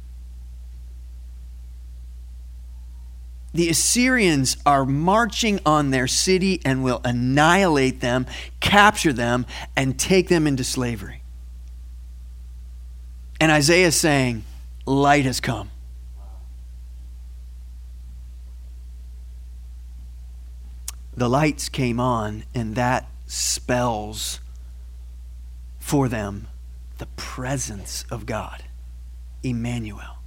The 3.55 3.69
Assyrians 3.69 4.57
are 4.65 4.87
marching 4.87 5.61
on 5.67 5.91
their 5.91 6.07
city 6.07 6.61
and 6.65 6.83
will 6.83 7.03
annihilate 7.05 8.01
them, 8.01 8.27
capture 8.61 9.13
them, 9.13 9.47
and 9.77 9.99
take 9.99 10.29
them 10.29 10.47
into 10.47 10.65
slavery. 10.65 11.23
And 13.39 13.53
Isaiah 13.53 13.89
is 13.89 13.97
saying, 13.97 14.45
Light 14.87 15.25
has 15.25 15.41
come. 15.41 15.71
The 21.15 21.29
lights 21.29 21.69
came 21.69 22.01
on, 22.01 22.45
and 22.55 22.75
that 22.75 23.07
spells 23.27 24.41
for 25.79 26.09
them 26.09 26.49
the 26.99 27.07
presence 27.17 28.07
of 28.11 28.25
God. 28.25 28.65
Emmanuel. 29.43 30.19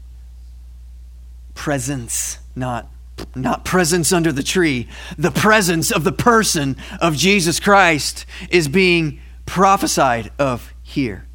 Presence, 1.53 2.39
not 2.55 2.89
not 3.36 3.66
presence 3.66 4.12
under 4.12 4.32
the 4.32 4.44
tree. 4.44 4.88
The 5.18 5.32
presence 5.32 5.92
of 5.92 6.04
the 6.04 6.12
person 6.12 6.78
of 7.00 7.16
Jesus 7.16 7.60
Christ 7.60 8.26
is 8.50 8.68
being 8.68 9.20
prophesied 9.46 10.32
of 10.40 10.74
here. 10.84 11.28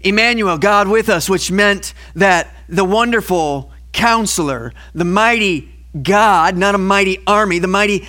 Emmanuel, 0.00 0.58
God 0.58 0.88
with 0.88 1.08
us, 1.08 1.28
which 1.28 1.50
meant 1.50 1.92
that 2.14 2.54
the 2.68 2.84
wonderful 2.84 3.72
counselor, 3.92 4.72
the 4.94 5.04
mighty 5.04 5.72
God, 6.00 6.56
not 6.56 6.74
a 6.74 6.78
mighty 6.78 7.22
army, 7.26 7.58
the 7.58 7.66
mighty 7.66 8.08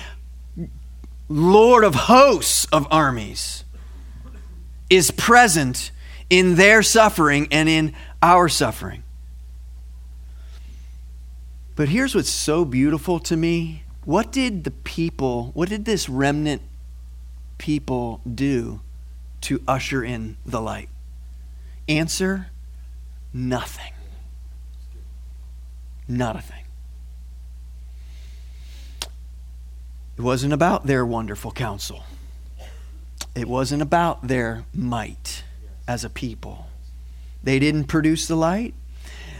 Lord 1.28 1.84
of 1.84 1.94
hosts 1.94 2.66
of 2.66 2.86
armies, 2.90 3.64
is 4.88 5.10
present 5.10 5.90
in 6.28 6.54
their 6.54 6.82
suffering 6.82 7.48
and 7.50 7.68
in 7.68 7.94
our 8.22 8.48
suffering. 8.48 9.02
But 11.80 11.88
here's 11.88 12.14
what's 12.14 12.28
so 12.28 12.66
beautiful 12.66 13.18
to 13.20 13.38
me. 13.38 13.84
What 14.04 14.32
did 14.32 14.64
the 14.64 14.70
people, 14.70 15.50
what 15.54 15.70
did 15.70 15.86
this 15.86 16.10
remnant 16.10 16.60
people 17.56 18.20
do 18.30 18.82
to 19.40 19.62
usher 19.66 20.04
in 20.04 20.36
the 20.44 20.60
light? 20.60 20.90
Answer 21.88 22.48
nothing. 23.32 23.94
Not 26.06 26.36
a 26.36 26.42
thing. 26.42 26.64
It 30.18 30.20
wasn't 30.20 30.52
about 30.52 30.86
their 30.86 31.06
wonderful 31.06 31.50
counsel. 31.50 32.04
It 33.34 33.48
wasn't 33.48 33.80
about 33.80 34.28
their 34.28 34.66
might 34.74 35.44
as 35.88 36.04
a 36.04 36.10
people. 36.10 36.66
They 37.42 37.58
didn't 37.58 37.84
produce 37.84 38.28
the 38.28 38.36
light, 38.36 38.74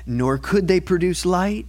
nor 0.07 0.39
could 0.39 0.69
they 0.69 0.81
produce 0.81 1.27
light. 1.27 1.67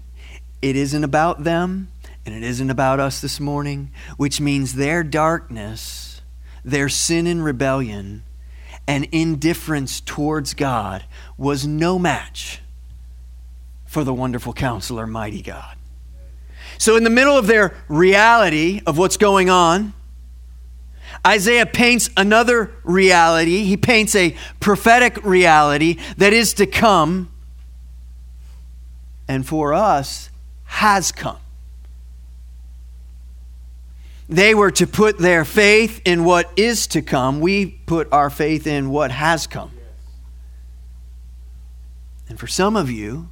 It 0.61 0.75
isn't 0.75 1.03
about 1.03 1.43
them, 1.43 1.89
and 2.25 2.35
it 2.35 2.43
isn't 2.43 2.69
about 2.69 2.99
us 2.99 3.19
this 3.19 3.39
morning, 3.39 3.91
which 4.17 4.39
means 4.39 4.73
their 4.73 5.03
darkness, 5.03 6.21
their 6.63 6.89
sin 6.89 7.25
and 7.25 7.43
rebellion, 7.43 8.23
and 8.87 9.07
indifference 9.11 10.01
towards 10.01 10.53
God 10.53 11.05
was 11.37 11.65
no 11.65 11.97
match 11.97 12.61
for 13.85 14.03
the 14.03 14.13
wonderful 14.13 14.53
counselor, 14.53 15.07
mighty 15.07 15.41
God. 15.41 15.77
So, 16.77 16.95
in 16.95 17.03
the 17.03 17.09
middle 17.09 17.37
of 17.37 17.47
their 17.47 17.75
reality 17.87 18.81
of 18.87 18.97
what's 18.97 19.17
going 19.17 19.49
on, 19.49 19.93
Isaiah 21.25 21.67
paints 21.67 22.09
another 22.17 22.71
reality. 22.83 23.63
He 23.65 23.77
paints 23.77 24.15
a 24.15 24.35
prophetic 24.59 25.23
reality 25.23 25.97
that 26.17 26.33
is 26.33 26.53
to 26.55 26.65
come, 26.65 27.31
and 29.27 29.45
for 29.45 29.73
us, 29.73 30.30
has 30.71 31.11
come. 31.11 31.37
They 34.29 34.55
were 34.55 34.71
to 34.71 34.87
put 34.87 35.17
their 35.17 35.43
faith 35.43 36.01
in 36.05 36.23
what 36.23 36.49
is 36.55 36.87
to 36.87 37.01
come. 37.01 37.41
We 37.41 37.65
put 37.65 38.07
our 38.13 38.29
faith 38.29 38.65
in 38.65 38.89
what 38.89 39.11
has 39.11 39.47
come. 39.47 39.71
And 42.29 42.39
for 42.39 42.47
some 42.47 42.77
of 42.77 42.89
you, 42.89 43.29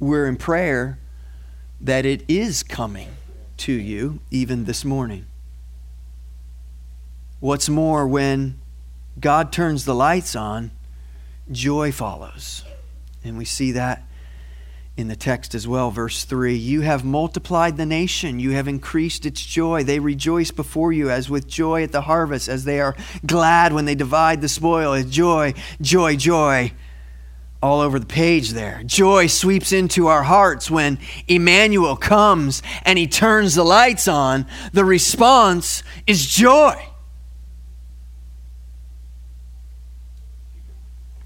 we're 0.00 0.26
in 0.26 0.36
prayer 0.36 0.98
that 1.82 2.06
it 2.06 2.24
is 2.28 2.62
coming 2.62 3.10
to 3.58 3.72
you 3.72 4.20
even 4.30 4.64
this 4.64 4.86
morning. 4.86 5.26
What's 7.40 7.68
more, 7.68 8.08
when 8.08 8.58
God 9.20 9.52
turns 9.52 9.84
the 9.84 9.94
lights 9.94 10.34
on, 10.34 10.70
joy 11.52 11.92
follows. 11.92 12.64
And 13.22 13.36
we 13.36 13.44
see 13.44 13.72
that 13.72 14.02
in 14.96 15.08
the 15.08 15.16
text 15.16 15.54
as 15.54 15.66
well, 15.66 15.90
verse 15.90 16.24
3. 16.24 16.54
You 16.54 16.82
have 16.82 17.04
multiplied 17.04 17.76
the 17.76 17.86
nation, 17.86 18.38
you 18.38 18.52
have 18.52 18.68
increased 18.68 19.24
its 19.24 19.44
joy. 19.44 19.82
They 19.82 19.98
rejoice 19.98 20.50
before 20.50 20.92
you 20.92 21.10
as 21.10 21.30
with 21.30 21.48
joy 21.48 21.82
at 21.82 21.92
the 21.92 22.02
harvest, 22.02 22.48
as 22.48 22.64
they 22.64 22.80
are 22.80 22.96
glad 23.24 23.72
when 23.72 23.84
they 23.84 23.94
divide 23.94 24.40
the 24.40 24.48
spoil. 24.48 25.02
Joy, 25.02 25.54
joy, 25.80 26.16
joy. 26.16 26.72
All 27.62 27.80
over 27.80 27.98
the 27.98 28.06
page 28.06 28.50
there. 28.50 28.82
Joy 28.86 29.26
sweeps 29.26 29.72
into 29.72 30.06
our 30.06 30.22
hearts 30.22 30.70
when 30.70 30.98
Emmanuel 31.28 31.94
comes 31.94 32.62
and 32.84 32.98
he 32.98 33.06
turns 33.06 33.54
the 33.54 33.64
lights 33.64 34.08
on. 34.08 34.46
The 34.72 34.84
response 34.84 35.82
is 36.06 36.24
joy. 36.24 36.74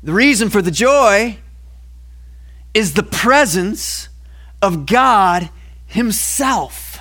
The 0.03 0.13
reason 0.13 0.51
for 0.51 0.61
the 0.61 0.73
joy 0.73 1.39
is 2.75 2.95
the 2.95 3.03
presence 3.03 4.09
of 4.61 4.87
God 4.87 5.49
Himself. 5.87 6.99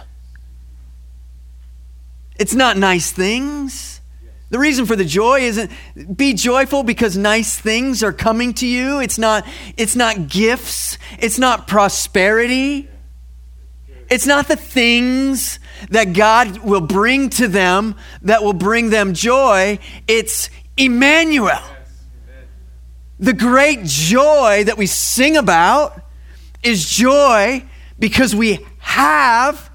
It's 2.37 2.53
not 2.53 2.77
nice 2.77 3.11
things. 3.11 4.01
The 4.49 4.59
reason 4.59 4.85
for 4.85 4.95
the 4.95 5.05
joy 5.05 5.39
isn't 5.39 5.71
be 6.15 6.35
joyful 6.35 6.83
because 6.83 7.17
nice 7.17 7.57
things 7.57 8.03
are 8.03 8.13
coming 8.13 8.53
to 8.55 8.67
you. 8.67 8.99
It's 8.99 9.17
not 9.17 9.47
it's 9.77 9.95
not 9.95 10.27
gifts, 10.27 10.99
it's 11.19 11.39
not 11.39 11.67
prosperity. 11.67 12.87
It's 14.11 14.27
not 14.27 14.47
the 14.47 14.55
things 14.55 15.57
that 15.89 16.13
God 16.13 16.59
will 16.59 16.81
bring 16.81 17.29
to 17.31 17.47
them 17.47 17.95
that 18.21 18.43
will 18.43 18.53
bring 18.53 18.91
them 18.91 19.15
joy. 19.15 19.79
It's 20.07 20.51
Emmanuel 20.77 21.61
the 23.23 23.31
great 23.31 23.85
joy 23.85 24.65
that 24.65 24.77
we 24.77 24.85
sing 24.85 25.37
about 25.37 25.97
is 26.61 26.85
joy 26.85 27.63
because 27.97 28.35
we 28.35 28.59
have 28.79 29.69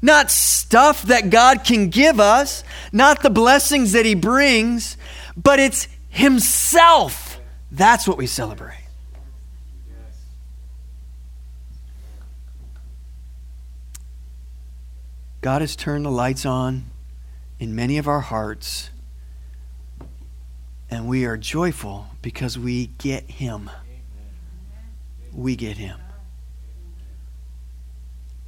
not 0.00 0.30
stuff 0.30 1.02
that 1.04 1.28
God 1.28 1.64
can 1.64 1.88
give 1.88 2.20
us, 2.20 2.62
not 2.92 3.20
the 3.20 3.30
blessings 3.30 3.92
that 3.92 4.06
He 4.06 4.14
brings, 4.14 4.96
but 5.36 5.58
it's 5.58 5.88
Himself. 6.08 7.40
That's 7.72 8.06
what 8.06 8.16
we 8.16 8.28
celebrate. 8.28 8.86
God 15.40 15.62
has 15.62 15.74
turned 15.74 16.04
the 16.04 16.12
lights 16.12 16.46
on 16.46 16.84
in 17.58 17.74
many 17.74 17.98
of 17.98 18.06
our 18.06 18.20
hearts 18.20 18.90
and 20.94 21.08
we 21.08 21.24
are 21.24 21.36
joyful 21.36 22.06
because 22.22 22.56
we 22.56 22.86
get 22.86 23.28
Him. 23.28 23.68
We 25.32 25.56
get 25.56 25.76
Him. 25.76 25.98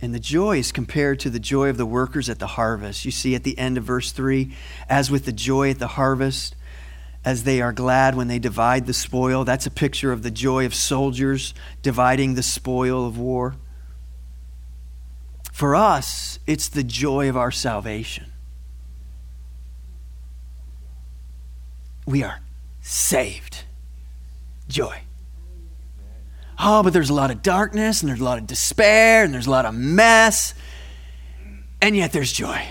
And 0.01 0.15
the 0.15 0.21
joy 0.21 0.59
is 0.59 0.71
compared 0.71 1.19
to 1.21 1.31
the 1.31 1.41
joy 1.41 1.71
of 1.71 1.77
the 1.77 1.85
workers 1.85 2.31
at 2.31 2.39
the 2.39 2.47
harvest. 2.47 3.05
You 3.05 3.11
see 3.11 3.35
at 3.35 3.43
the 3.43 3.59
end 3.59 3.79
of 3.79 3.85
verse 3.85 4.13
3 4.13 4.55
as 4.89 5.11
with 5.11 5.25
the 5.25 5.33
joy 5.33 5.71
at 5.71 5.81
the 5.81 5.89
harvest, 5.89 6.55
as 7.25 7.43
they 7.43 7.61
are 7.61 7.73
glad 7.73 8.15
when 8.15 8.29
they 8.29 8.39
divide 8.39 8.87
the 8.87 8.95
spoil. 8.95 9.45
That's 9.45 9.67
a 9.67 9.71
picture 9.71 10.13
of 10.13 10.23
the 10.23 10.31
joy 10.31 10.67
of 10.67 10.75
soldiers 10.75 11.53
dividing 11.83 12.35
the 12.35 12.45
spoil 12.45 13.07
of 13.07 13.19
war. 13.19 13.57
For 15.53 15.75
us, 15.75 16.39
it's 16.47 16.69
the 16.69 16.85
joy 16.85 17.29
of 17.29 17.37
our 17.37 17.51
salvation. 17.51 18.27
We 22.07 22.23
are 22.23 22.41
saved. 22.81 23.65
Joy. 24.69 25.01
Oh, 26.59 26.83
but 26.83 26.93
there's 26.93 27.11
a 27.11 27.15
lot 27.15 27.31
of 27.31 27.43
darkness 27.43 28.01
and 28.01 28.09
there's 28.09 28.21
a 28.21 28.25
lot 28.25 28.39
of 28.39 28.47
despair 28.47 29.25
and 29.25 29.35
there's 29.35 29.47
a 29.47 29.51
lot 29.51 29.67
of 29.67 29.75
mess. 29.75 30.55
And 31.83 31.97
yet 31.97 32.13
there's 32.13 32.33
joy. 32.33 32.63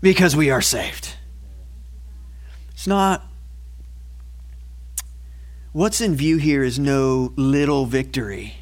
because 0.00 0.34
we 0.36 0.50
are 0.50 0.60
saved. 0.60 1.14
It's 2.72 2.86
not. 2.86 3.22
What's 5.72 6.00
in 6.00 6.14
view 6.14 6.36
here 6.36 6.62
is 6.62 6.78
no 6.78 7.32
little 7.36 7.86
victory 7.86 8.56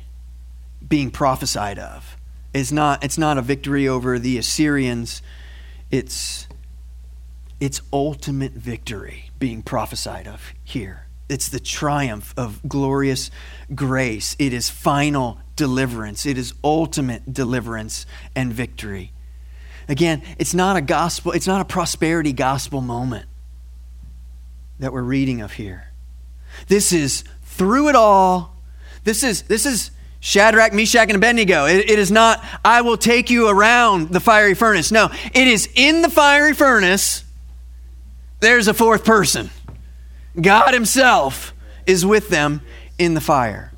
being 0.87 1.11
prophesied 1.11 1.79
of. 1.79 2.16
It's 2.55 2.70
not, 2.70 3.03
it's 3.03 3.18
not 3.18 3.38
a 3.38 3.42
victory 3.42 3.88
over 3.88 4.18
the 4.18 4.38
Assyrians, 4.38 5.22
it's, 5.90 6.46
it's 7.61 7.81
ultimate 7.92 8.53
victory 8.53 9.32
being 9.42 9.61
prophesied 9.61 10.28
of 10.28 10.55
here. 10.62 11.09
It's 11.28 11.48
the 11.48 11.59
triumph 11.59 12.33
of 12.37 12.61
glorious 12.68 13.28
grace. 13.74 14.37
It 14.38 14.52
is 14.52 14.70
final 14.70 15.40
deliverance. 15.57 16.26
It 16.26 16.38
is 16.38 16.55
ultimate 16.62 17.35
deliverance 17.35 18.07
and 18.37 18.52
victory. 18.52 19.11
Again, 19.88 20.22
it's 20.38 20.55
not 20.55 20.76
a 20.76 20.81
gospel, 20.81 21.33
it's 21.33 21.48
not 21.48 21.61
a 21.61 21.64
prosperity 21.64 22.33
gospel 22.33 22.81
moment 22.83 23.26
that 24.78 24.92
we're 24.92 25.02
reading 25.02 25.40
of 25.40 25.55
here. 25.55 25.88
This 26.68 26.92
is 26.92 27.24
through 27.42 27.88
it 27.88 27.96
all. 27.96 28.55
This 29.02 29.24
is 29.24 29.42
this 29.42 29.66
is 29.66 29.90
Shadrach, 30.20 30.72
Meshach, 30.72 31.09
and 31.09 31.16
Abednego. 31.16 31.66
It, 31.66 31.90
it 31.90 31.98
is 31.98 32.12
not, 32.12 32.44
I 32.64 32.83
will 32.83 32.96
take 32.96 33.28
you 33.28 33.48
around 33.48 34.11
the 34.11 34.20
fiery 34.20 34.55
furnace. 34.55 34.92
No, 34.92 35.11
it 35.35 35.48
is 35.48 35.68
in 35.74 36.02
the 36.02 36.11
fiery 36.11 36.55
furnace, 36.55 37.24
there's 38.42 38.66
a 38.66 38.74
fourth 38.74 39.05
person. 39.05 39.50
God 40.38 40.74
Himself 40.74 41.55
is 41.87 42.05
with 42.05 42.28
them 42.28 42.61
in 42.98 43.14
the 43.14 43.20
fire. 43.20 43.72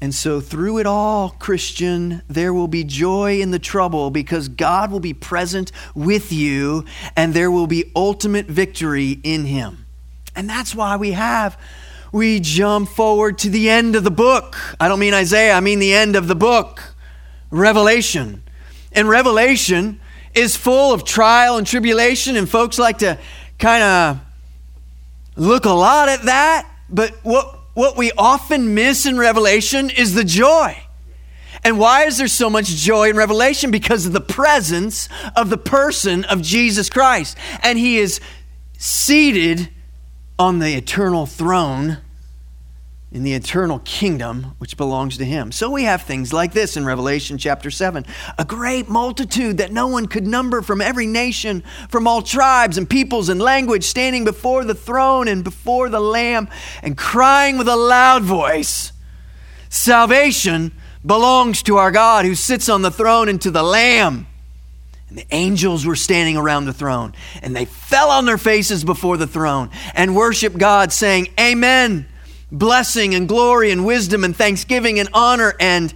And 0.00 0.14
so, 0.14 0.40
through 0.40 0.78
it 0.78 0.86
all, 0.86 1.30
Christian, 1.30 2.22
there 2.28 2.52
will 2.52 2.68
be 2.68 2.84
joy 2.84 3.40
in 3.40 3.50
the 3.50 3.58
trouble 3.58 4.10
because 4.10 4.48
God 4.48 4.92
will 4.92 5.00
be 5.00 5.14
present 5.14 5.72
with 5.94 6.32
you 6.32 6.84
and 7.16 7.34
there 7.34 7.50
will 7.50 7.66
be 7.66 7.90
ultimate 7.96 8.46
victory 8.46 9.18
in 9.24 9.46
Him. 9.46 9.86
And 10.36 10.48
that's 10.48 10.74
why 10.74 10.96
we 10.96 11.12
have, 11.12 11.58
we 12.12 12.38
jump 12.38 12.90
forward 12.90 13.38
to 13.38 13.50
the 13.50 13.68
end 13.70 13.96
of 13.96 14.04
the 14.04 14.10
book. 14.10 14.56
I 14.78 14.86
don't 14.86 15.00
mean 15.00 15.14
Isaiah, 15.14 15.54
I 15.54 15.60
mean 15.60 15.80
the 15.80 15.94
end 15.94 16.14
of 16.14 16.28
the 16.28 16.36
book, 16.36 16.94
Revelation. 17.50 18.44
And 18.92 19.08
Revelation 19.08 20.00
is 20.36 20.56
full 20.56 20.92
of 20.92 21.04
trial 21.04 21.56
and 21.56 21.66
tribulation, 21.66 22.36
and 22.36 22.48
folks 22.48 22.78
like 22.78 22.98
to 22.98 23.18
kind 23.58 23.82
of 23.82 24.20
look 25.34 25.64
a 25.64 25.70
lot 25.70 26.08
at 26.08 26.22
that. 26.24 26.70
But 26.88 27.12
what 27.22 27.58
what 27.74 27.96
we 27.96 28.12
often 28.16 28.74
miss 28.74 29.04
in 29.04 29.18
Revelation 29.18 29.90
is 29.90 30.14
the 30.14 30.24
joy. 30.24 30.82
And 31.62 31.78
why 31.78 32.04
is 32.04 32.16
there 32.16 32.28
so 32.28 32.48
much 32.48 32.68
joy 32.68 33.10
in 33.10 33.16
Revelation? 33.16 33.70
Because 33.70 34.06
of 34.06 34.12
the 34.12 34.20
presence 34.20 35.08
of 35.34 35.50
the 35.50 35.58
person 35.58 36.24
of 36.24 36.40
Jesus 36.40 36.88
Christ. 36.88 37.36
And 37.62 37.78
he 37.78 37.98
is 37.98 38.20
seated 38.78 39.68
on 40.38 40.58
the 40.58 40.74
eternal 40.74 41.26
throne 41.26 41.98
in 43.16 43.22
the 43.22 43.32
eternal 43.32 43.78
kingdom 43.78 44.54
which 44.58 44.76
belongs 44.76 45.16
to 45.16 45.24
him. 45.24 45.50
So 45.50 45.70
we 45.70 45.84
have 45.84 46.02
things 46.02 46.34
like 46.34 46.52
this 46.52 46.76
in 46.76 46.84
Revelation 46.84 47.38
chapter 47.38 47.70
7 47.70 48.04
a 48.38 48.44
great 48.44 48.90
multitude 48.90 49.56
that 49.56 49.72
no 49.72 49.86
one 49.86 50.04
could 50.04 50.26
number 50.26 50.60
from 50.60 50.82
every 50.82 51.06
nation, 51.06 51.62
from 51.88 52.06
all 52.06 52.20
tribes 52.20 52.76
and 52.76 52.88
peoples 52.88 53.30
and 53.30 53.40
language, 53.40 53.84
standing 53.84 54.26
before 54.26 54.66
the 54.66 54.74
throne 54.74 55.28
and 55.28 55.42
before 55.42 55.88
the 55.88 55.98
Lamb 55.98 56.46
and 56.82 56.98
crying 56.98 57.56
with 57.56 57.68
a 57.68 57.76
loud 57.76 58.22
voice 58.22 58.92
Salvation 59.70 60.72
belongs 61.04 61.62
to 61.64 61.78
our 61.78 61.90
God 61.90 62.26
who 62.26 62.34
sits 62.34 62.68
on 62.68 62.82
the 62.82 62.90
throne 62.90 63.28
and 63.30 63.40
to 63.40 63.50
the 63.50 63.62
Lamb. 63.62 64.26
And 65.08 65.16
the 65.16 65.26
angels 65.30 65.86
were 65.86 65.96
standing 65.96 66.36
around 66.36 66.66
the 66.66 66.72
throne, 66.72 67.14
and 67.42 67.56
they 67.56 67.64
fell 67.64 68.10
on 68.10 68.26
their 68.26 68.38
faces 68.38 68.84
before 68.84 69.16
the 69.16 69.26
throne 69.26 69.70
and 69.94 70.14
worshiped 70.14 70.58
God, 70.58 70.92
saying, 70.92 71.28
Amen 71.40 72.06
blessing 72.50 73.14
and 73.14 73.28
glory 73.28 73.70
and 73.70 73.84
wisdom 73.84 74.24
and 74.24 74.34
thanksgiving 74.36 74.98
and 74.98 75.08
honor 75.12 75.54
and 75.58 75.92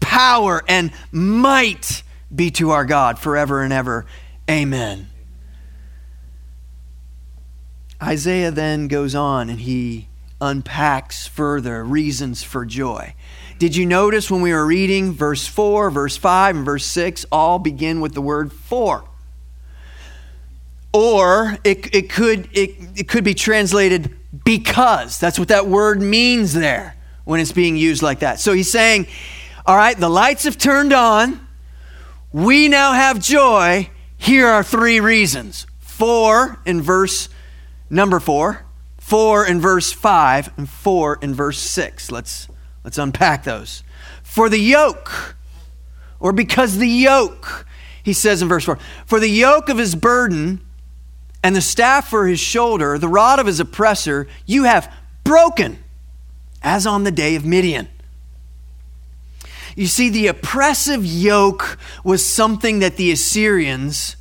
power 0.00 0.62
and 0.66 0.90
might 1.12 2.02
be 2.34 2.50
to 2.52 2.70
our 2.70 2.84
God 2.84 3.18
forever 3.18 3.62
and 3.62 3.72
ever. 3.72 4.06
Amen. 4.48 5.08
Isaiah 8.02 8.50
then 8.50 8.88
goes 8.88 9.14
on 9.14 9.50
and 9.50 9.60
he 9.60 10.08
unpacks 10.40 11.26
further 11.26 11.84
reasons 11.84 12.42
for 12.42 12.64
joy. 12.64 13.14
Did 13.58 13.76
you 13.76 13.84
notice 13.84 14.30
when 14.30 14.40
we 14.40 14.52
were 14.52 14.64
reading 14.64 15.12
verse 15.12 15.46
4, 15.46 15.90
verse 15.90 16.16
5, 16.16 16.56
and 16.56 16.64
verse 16.64 16.86
6 16.86 17.26
all 17.30 17.58
begin 17.58 18.00
with 18.00 18.14
the 18.14 18.22
word 18.22 18.52
for? 18.52 19.04
Or 20.94 21.58
it, 21.62 21.94
it, 21.94 22.10
could, 22.10 22.48
it, 22.52 22.70
it 22.96 23.08
could 23.08 23.22
be 23.22 23.34
translated 23.34 24.16
because. 24.44 25.18
That's 25.18 25.38
what 25.38 25.48
that 25.48 25.66
word 25.66 26.00
means 26.00 26.52
there 26.52 26.96
when 27.24 27.40
it's 27.40 27.52
being 27.52 27.76
used 27.76 28.02
like 28.02 28.20
that. 28.20 28.40
So 28.40 28.52
he's 28.52 28.70
saying, 28.70 29.06
All 29.66 29.76
right, 29.76 29.96
the 29.96 30.08
lights 30.08 30.44
have 30.44 30.58
turned 30.58 30.92
on. 30.92 31.46
We 32.32 32.68
now 32.68 32.92
have 32.92 33.20
joy. 33.20 33.90
Here 34.16 34.46
are 34.46 34.62
three 34.62 35.00
reasons. 35.00 35.66
For 35.78 36.60
in 36.64 36.80
verse 36.80 37.28
number 37.88 38.20
four, 38.20 38.64
for 38.98 39.44
in 39.44 39.60
verse 39.60 39.92
five, 39.92 40.52
and 40.56 40.68
for 40.68 41.18
in 41.20 41.34
verse 41.34 41.58
six. 41.58 42.10
Let's, 42.10 42.48
let's 42.84 42.98
unpack 42.98 43.44
those. 43.44 43.82
For 44.22 44.48
the 44.48 44.58
yoke, 44.58 45.34
or 46.20 46.32
because 46.32 46.78
the 46.78 46.88
yoke, 46.88 47.66
he 48.02 48.12
says 48.12 48.42
in 48.42 48.48
verse 48.48 48.64
four, 48.64 48.78
for 49.04 49.18
the 49.18 49.28
yoke 49.28 49.68
of 49.68 49.78
his 49.78 49.94
burden 49.94 50.64
and 51.42 51.56
the 51.56 51.60
staff 51.60 52.08
for 52.08 52.26
his 52.26 52.40
shoulder, 52.40 52.98
the 52.98 53.08
rod 53.08 53.38
of 53.38 53.46
his 53.46 53.60
oppressor, 53.60 54.28
you 54.46 54.64
have 54.64 54.92
broken, 55.24 55.78
as 56.62 56.86
on 56.86 57.04
the 57.04 57.10
day 57.10 57.34
of 57.34 57.44
Midian. 57.44 57.88
You 59.76 59.86
see, 59.86 60.10
the 60.10 60.26
oppressive 60.26 61.04
yoke 61.04 61.78
was 62.04 62.24
something 62.24 62.80
that 62.80 62.96
the 62.96 63.10
Assyrians 63.12 64.16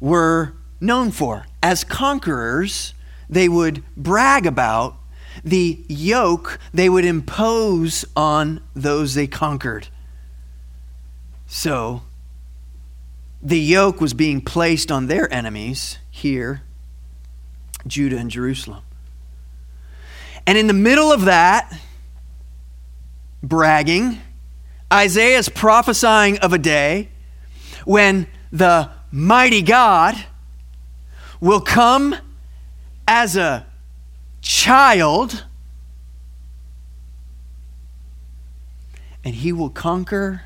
were 0.00 0.54
known 0.80 1.10
for. 1.10 1.46
As 1.62 1.84
conquerors, 1.84 2.94
they 3.28 3.48
would 3.48 3.82
brag 3.96 4.46
about 4.46 4.96
the 5.44 5.84
yoke 5.88 6.58
they 6.72 6.88
would 6.88 7.04
impose 7.04 8.04
on 8.14 8.60
those 8.74 9.14
they 9.14 9.26
conquered. 9.26 9.88
So, 11.46 12.02
the 13.42 13.58
yoke 13.58 14.00
was 14.00 14.14
being 14.14 14.40
placed 14.40 14.90
on 14.90 15.06
their 15.06 15.32
enemies 15.32 15.98
here, 16.10 16.62
Judah 17.86 18.18
and 18.18 18.30
Jerusalem. 18.30 18.82
And 20.46 20.56
in 20.56 20.66
the 20.66 20.72
middle 20.72 21.12
of 21.12 21.24
that, 21.24 21.72
bragging, 23.42 24.20
Isaiah 24.92 25.38
is 25.38 25.48
prophesying 25.48 26.38
of 26.38 26.52
a 26.52 26.58
day 26.58 27.08
when 27.84 28.26
the 28.52 28.90
mighty 29.10 29.62
God 29.62 30.16
will 31.40 31.60
come 31.60 32.16
as 33.06 33.36
a 33.36 33.66
child 34.40 35.44
and 39.24 39.34
he 39.34 39.52
will 39.52 39.70
conquer 39.70 40.42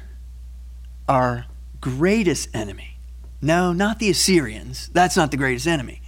our 1.07 1.47
greatest 1.81 2.49
enemy 2.55 2.91
no, 3.43 3.73
not 3.73 3.99
the 3.99 4.11
Assyrians. 4.11 4.91
That's 4.93 5.17
not 5.17 5.31
the 5.31 5.37
greatest 5.37 5.67
enemy. 5.67 6.03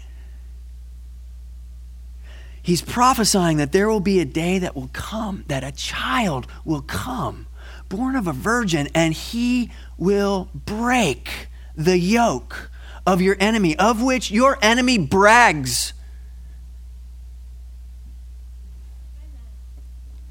He's 2.61 2.83
prophesying 2.83 3.57
that 3.57 3.73
there 3.73 3.89
will 3.89 4.01
be 4.01 4.21
a 4.21 4.25
day 4.25 4.59
that 4.59 4.77
will 4.77 4.91
come, 4.93 5.45
that 5.49 5.65
a 5.65 5.73
child 5.73 6.47
will 6.65 6.83
come, 6.83 7.47
born 7.89 8.15
of 8.15 8.27
a 8.27 8.33
virgin, 8.33 8.89
and 8.95 9.15
he 9.15 9.71
will 9.99 10.49
break 10.55 11.49
the 11.75 11.99
yoke 11.99 12.71
of 13.05 13.21
your 13.21 13.37
enemy, 13.41 13.77
of 13.79 14.01
which 14.01 14.31
your 14.31 14.59
enemy 14.63 14.99
brags. 14.99 15.93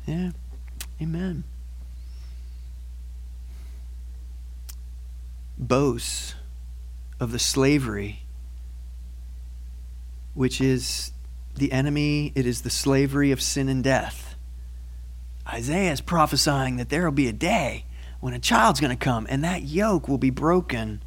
Yeah, 0.06 0.32
amen. 1.02 1.44
Boasts 5.62 6.36
of 7.20 7.32
the 7.32 7.40
slavery, 7.40 8.24
which 10.34 10.60
is 10.60 11.12
the 11.56 11.72
enemy, 11.72 12.32
it 12.34 12.48
is 12.48 12.64
the 12.64 12.70
slavery 12.70 13.32
of 13.32 13.42
sin 13.42 13.70
and 13.70 13.84
death. 13.84 14.36
Isaiah 15.48 15.92
is 15.92 16.02
prophesying 16.02 16.78
that 16.78 16.90
there 16.90 17.04
will 17.04 17.12
be 17.12 17.28
a 17.28 17.34
day 17.34 17.86
when 18.20 18.34
a 18.34 18.40
child's 18.40 18.80
going 18.80 18.96
to 18.96 19.04
come 19.04 19.28
and 19.30 19.44
that 19.44 19.64
yoke 19.64 20.08
will 20.08 20.18
be 20.18 20.30
broken. 20.30 21.02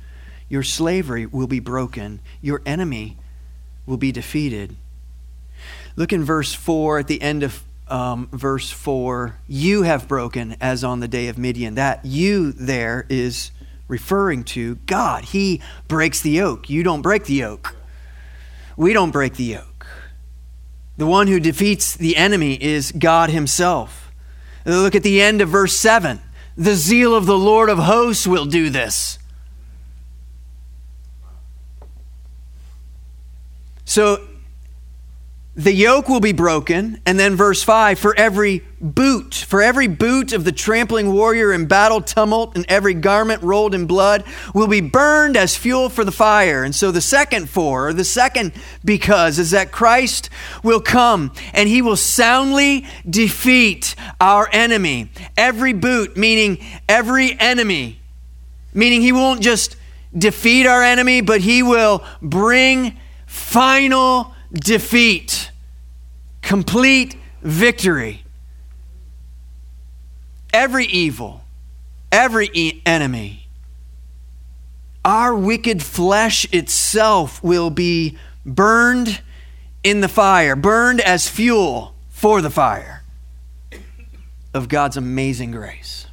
Your 0.49 0.63
slavery 0.63 1.27
will 1.27 1.47
be 1.47 1.61
broken. 1.61 2.21
Your 2.41 2.63
enemy 2.67 3.17
will 3.87 3.97
be 3.97 4.13
defeated. 4.13 4.77
Look 5.97 6.13
in 6.13 6.25
verse 6.25 6.53
4 6.53 7.01
at 7.01 7.07
the 7.07 7.23
end 7.23 7.43
of 7.43 7.63
um, 7.89 8.29
verse 8.33 8.71
4 8.71 9.39
you 9.47 9.83
have 9.83 10.09
broken 10.09 10.57
as 10.61 10.85
on 10.85 11.01
the 11.01 11.09
day 11.09 11.29
of 11.29 11.39
Midian. 11.39 11.75
That 11.75 12.05
you 12.05 12.53
there 12.53 13.07
is 13.09 13.51
referring 13.89 14.45
to 14.45 14.77
God. 14.87 15.25
He 15.27 15.61
breaks 15.89 16.21
the 16.21 16.31
yoke. 16.31 16.71
You 16.71 16.83
don't 16.83 17.03
break 17.03 17.25
the 17.25 17.35
yoke. 17.35 17.77
We 18.77 18.93
don't 18.93 19.11
break 19.11 19.35
the 19.35 19.45
yoke. 19.45 19.87
The 20.97 21.07
one 21.07 21.27
who 21.27 21.41
defeats 21.41 21.95
the 21.95 22.17
enemy 22.17 22.55
is 22.63 22.93
God 22.93 23.31
Himself. 23.31 24.13
Look 24.65 24.95
at 24.95 25.03
the 25.03 25.21
end 25.21 25.41
of 25.41 25.49
verse 25.49 25.77
7. 25.77 26.21
The 26.57 26.75
zeal 26.75 27.15
of 27.15 27.27
the 27.27 27.39
Lord 27.39 27.69
of 27.69 27.79
hosts 27.79 28.27
will 28.27 28.47
do 28.47 28.71
this. 28.71 29.19
So 33.85 34.27
the 35.57 35.73
yoke 35.73 36.09
will 36.09 36.21
be 36.21 36.33
broken. 36.33 37.01
And 37.07 37.19
then 37.19 37.37
verse 37.37 37.63
5 37.63 37.99
for 37.99 38.17
every 38.17 38.65
boot, 38.81 39.35
for 39.35 39.63
every 39.63 39.87
boot 39.87 40.33
of 40.33 40.45
the 40.45 40.53
trampling 40.53 41.13
warrior 41.13 41.53
in 41.53 41.67
battle 41.67 42.01
tumult, 42.01 42.57
and 42.57 42.67
every 42.69 42.95
garment 42.95 43.43
rolled 43.43 43.75
in 43.75 43.87
blood 43.87 44.25
will 44.53 44.67
be 44.67 44.81
burned 44.81 45.37
as 45.37 45.57
fuel 45.57 45.89
for 45.89 46.05
the 46.05 46.13
fire. 46.13 46.65
And 46.65 46.75
so 46.75 46.91
the 46.91 47.01
second 47.01 47.49
for, 47.49 47.89
or 47.89 47.93
the 47.93 48.05
second 48.05 48.53
because, 48.85 49.39
is 49.39 49.53
that 49.53 49.71
Christ 49.71 50.29
will 50.63 50.81
come 50.81 51.33
and 51.53 51.69
he 51.69 51.83
will 51.83 51.97
soundly 51.97 52.87
defeat 53.09 53.95
our 54.21 54.49
enemy. 54.53 55.11
Every 55.37 55.73
boot, 55.73 56.17
meaning 56.17 56.59
every 56.89 57.39
enemy, 57.39 58.01
meaning 58.73 59.03
he 59.03 59.13
won't 59.13 59.41
just 59.41 59.77
defeat 60.17 60.67
our 60.67 60.83
enemy, 60.83 61.21
but 61.21 61.41
he 61.41 61.63
will 61.63 62.05
bring 62.21 62.99
final 63.27 64.34
defeat, 64.55 65.51
complete 66.43 67.17
victory. 67.43 68.25
Every 70.53 70.87
evil, 70.87 71.43
every 72.11 72.49
e- 72.53 72.81
enemy, 72.87 73.49
our 75.05 75.35
wicked 75.35 75.83
flesh 75.83 76.47
itself 76.53 77.43
will 77.43 77.71
be 77.71 78.17
burned 78.47 79.21
in 79.83 80.01
the 80.01 80.09
fire, 80.09 80.57
burned 80.57 81.01
as 81.01 81.29
fuel 81.29 81.95
for 82.09 82.41
the 82.41 82.51
fire 82.51 83.03
of 84.55 84.69
God's 84.69 84.97
amazing 84.97 85.51
grace. 85.51 86.07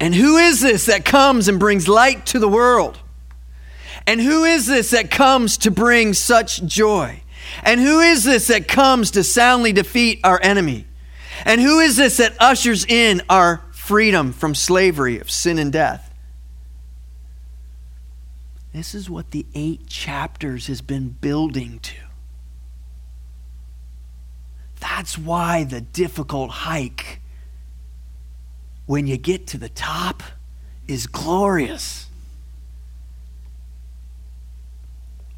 And 0.00 0.12
who 0.16 0.36
is 0.36 0.60
this 0.60 0.86
that 0.86 1.04
comes 1.04 1.46
and 1.46 1.60
brings 1.60 1.86
light 1.86 2.26
to 2.26 2.40
the 2.40 2.48
world? 2.48 2.98
And 4.06 4.20
who 4.20 4.44
is 4.44 4.66
this 4.66 4.90
that 4.90 5.10
comes 5.10 5.56
to 5.58 5.70
bring 5.70 6.12
such 6.14 6.64
joy? 6.64 7.22
And 7.62 7.80
who 7.80 8.00
is 8.00 8.24
this 8.24 8.48
that 8.48 8.68
comes 8.68 9.10
to 9.12 9.24
soundly 9.24 9.72
defeat 9.72 10.20
our 10.24 10.40
enemy? 10.42 10.86
And 11.44 11.60
who 11.60 11.80
is 11.80 11.96
this 11.96 12.18
that 12.18 12.34
ushers 12.40 12.84
in 12.84 13.22
our 13.28 13.64
freedom 13.72 14.32
from 14.32 14.54
slavery 14.54 15.18
of 15.18 15.30
sin 15.30 15.58
and 15.58 15.72
death? 15.72 16.12
This 18.72 18.94
is 18.94 19.10
what 19.10 19.32
the 19.32 19.44
eight 19.54 19.86
chapters 19.86 20.66
has 20.68 20.80
been 20.80 21.10
building 21.10 21.78
to. 21.80 21.96
That's 24.80 25.18
why 25.18 25.64
the 25.64 25.80
difficult 25.80 26.50
hike, 26.50 27.20
when 28.86 29.06
you 29.06 29.16
get 29.16 29.46
to 29.48 29.58
the 29.58 29.68
top, 29.68 30.22
is 30.88 31.06
glorious. 31.06 32.06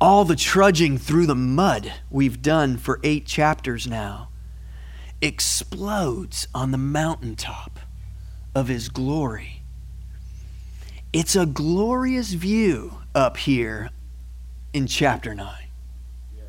All 0.04 0.26
the 0.26 0.36
trudging 0.36 0.98
through 0.98 1.24
the 1.24 1.34
mud 1.34 1.90
we've 2.10 2.42
done 2.42 2.76
for 2.76 3.00
eight 3.02 3.24
chapters 3.24 3.86
now 3.86 4.28
explodes 5.22 6.46
on 6.54 6.72
the 6.72 6.76
mountaintop 6.76 7.80
of 8.54 8.68
His 8.68 8.90
glory. 8.90 9.62
It's 11.14 11.34
a 11.34 11.46
glorious 11.46 12.34
view 12.34 12.98
up 13.14 13.38
here 13.38 13.88
in 14.74 14.86
chapter 14.86 15.34
9. 15.34 15.54
Yes. 16.36 16.44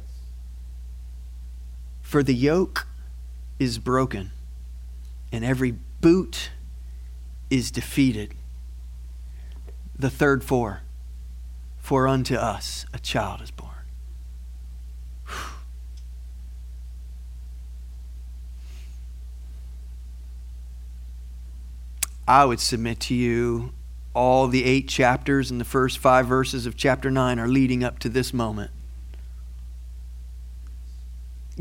For 2.01 2.23
the 2.23 2.35
yoke 2.35 2.85
is 3.57 3.77
broken, 3.77 4.31
and 5.31 5.45
every 5.45 5.75
boot 6.01 6.51
is 7.49 7.71
defeated. 7.71 8.33
The 9.97 10.09
third 10.09 10.43
for 10.43 10.81
for 11.85 12.07
unto 12.07 12.33
us 12.33 12.87
a 12.95 12.97
child 12.97 13.41
is 13.43 13.51
born. 13.51 13.69
I 22.27 22.43
would 22.43 22.59
submit 22.59 22.99
to 23.01 23.13
you 23.13 23.71
all 24.15 24.47
the 24.47 24.65
eight 24.65 24.87
chapters 24.87 25.51
and 25.51 25.61
the 25.61 25.65
first 25.65 25.99
five 25.99 26.25
verses 26.25 26.65
of 26.65 26.75
chapter 26.75 27.11
9 27.11 27.37
are 27.37 27.47
leading 27.47 27.83
up 27.83 27.99
to 27.99 28.09
this 28.09 28.33
moment. 28.33 28.71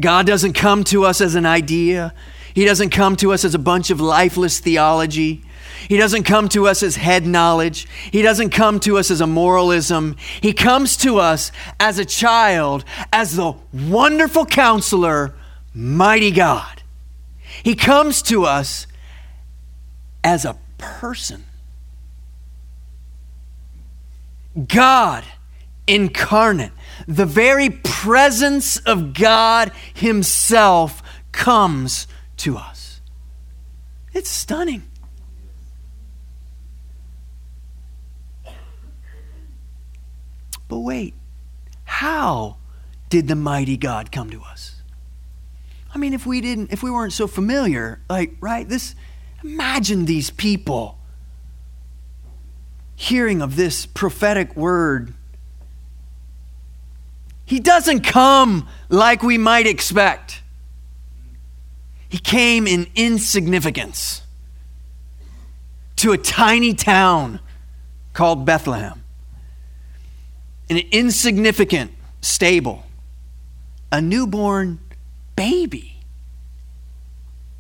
God 0.01 0.27
doesn't 0.27 0.55
come 0.55 0.85
to 0.85 1.05
us 1.05 1.21
as 1.21 1.35
an 1.35 1.45
idea, 1.45 2.15
He 2.55 2.65
doesn't 2.65 2.89
come 2.89 3.17
to 3.17 3.35
us 3.35 3.45
as 3.45 3.55
a 3.55 3.59
bunch 3.59 3.91
of 3.91 4.01
lifeless 4.01 4.59
theology. 4.59 5.45
He 5.89 5.97
doesn't 5.97 6.25
come 6.25 6.49
to 6.51 6.67
us 6.67 6.83
as 6.83 6.97
head 6.97 7.27
knowledge. 7.27 7.87
He 8.11 8.23
doesn't 8.23 8.51
come 8.51 8.81
to 8.81 8.99
us 8.99 9.11
as 9.11 9.21
a 9.21 9.27
moralism. 9.27 10.17
He 10.41 10.53
comes 10.53 10.97
to 10.99 11.19
us 11.19 11.53
as 11.79 11.99
a 11.99 12.05
child, 12.05 12.85
as 13.13 13.37
the 13.37 13.55
wonderful 13.73 14.47
counselor, 14.47 15.35
mighty 15.75 16.31
God. 16.31 16.83
He 17.63 17.75
comes 17.75 18.23
to 18.23 18.45
us 18.45 18.87
as 20.23 20.45
a 20.45 20.57
person. 20.79 21.45
God 24.69 25.25
incarnate, 25.87 26.73
the 27.07 27.27
very 27.27 27.71
presence 27.71 28.79
of 28.79 29.13
God 29.15 29.73
Himself 29.95 31.03
comes 31.33 32.07
to 32.39 32.57
us. 32.57 33.01
It's 34.13 34.31
stunning. 34.31 34.83
But 40.69 40.79
wait, 40.79 41.15
how 41.85 42.57
did 43.09 43.29
the 43.29 43.37
mighty 43.37 43.77
God 43.77 44.11
come 44.11 44.31
to 44.31 44.43
us? 44.43 44.83
I 45.95 45.99
mean, 45.99 46.13
if 46.13 46.27
we 46.27 46.41
didn't, 46.41 46.73
if 46.73 46.83
we 46.83 46.91
weren't 46.91 47.13
so 47.13 47.27
familiar, 47.27 48.01
like, 48.09 48.35
right, 48.41 48.69
this, 48.69 48.97
imagine 49.45 50.07
these 50.07 50.31
people 50.31 50.99
hearing 52.97 53.43
of 53.43 53.55
this 53.57 53.87
prophetic 53.87 54.57
word. 54.57 55.15
He 57.45 57.61
doesn't 57.61 58.01
come 58.01 58.69
like 58.89 59.23
we 59.23 59.39
might 59.39 59.67
expect. 59.67 60.43
He 62.09 62.19
came 62.19 62.67
in 62.67 62.89
insignificance 62.95 64.23
to 65.97 66.13
a 66.13 66.19
tiny 66.19 66.75
town 66.75 67.41
called 68.13 68.45
Bethlehem 68.45 69.04
an 70.75 70.87
insignificant 70.91 71.93
stable, 72.21 72.85
a 73.91 74.01
newborn 74.01 74.81
baby, 75.37 75.97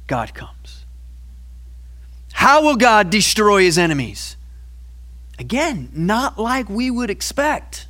God 0.07 0.35
comes. 0.35 0.85
How 2.33 2.63
will 2.63 2.77
God 2.77 3.11
destroy 3.11 3.63
his 3.63 3.79
enemies? 3.79 4.37
Again, 5.39 5.91
not 5.93 6.39
like 6.39 6.69
we 6.69 6.91
would 6.91 7.11
expect. 7.11 7.89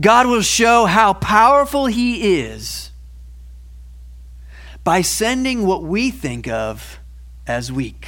God 0.00 0.26
will 0.26 0.42
show 0.42 0.86
how 0.86 1.12
powerful 1.12 1.86
he 1.86 2.40
is 2.40 2.90
by 4.84 5.02
sending 5.02 5.66
what 5.66 5.82
we 5.82 6.10
think 6.10 6.48
of 6.48 6.98
as 7.46 7.72
weak 7.72 8.06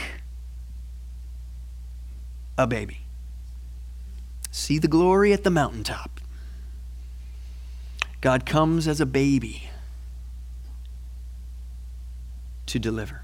a 2.57 2.67
baby. 2.67 3.00
See 4.51 4.79
the 4.79 4.89
glory 4.89 5.33
at 5.33 5.45
the 5.45 5.51
mountaintop. 5.51 6.21
God 8.21 8.45
comes 8.45 8.87
as 8.87 9.01
a 9.01 9.07
baby 9.07 9.71
to 12.67 12.79
deliver. 12.79 13.23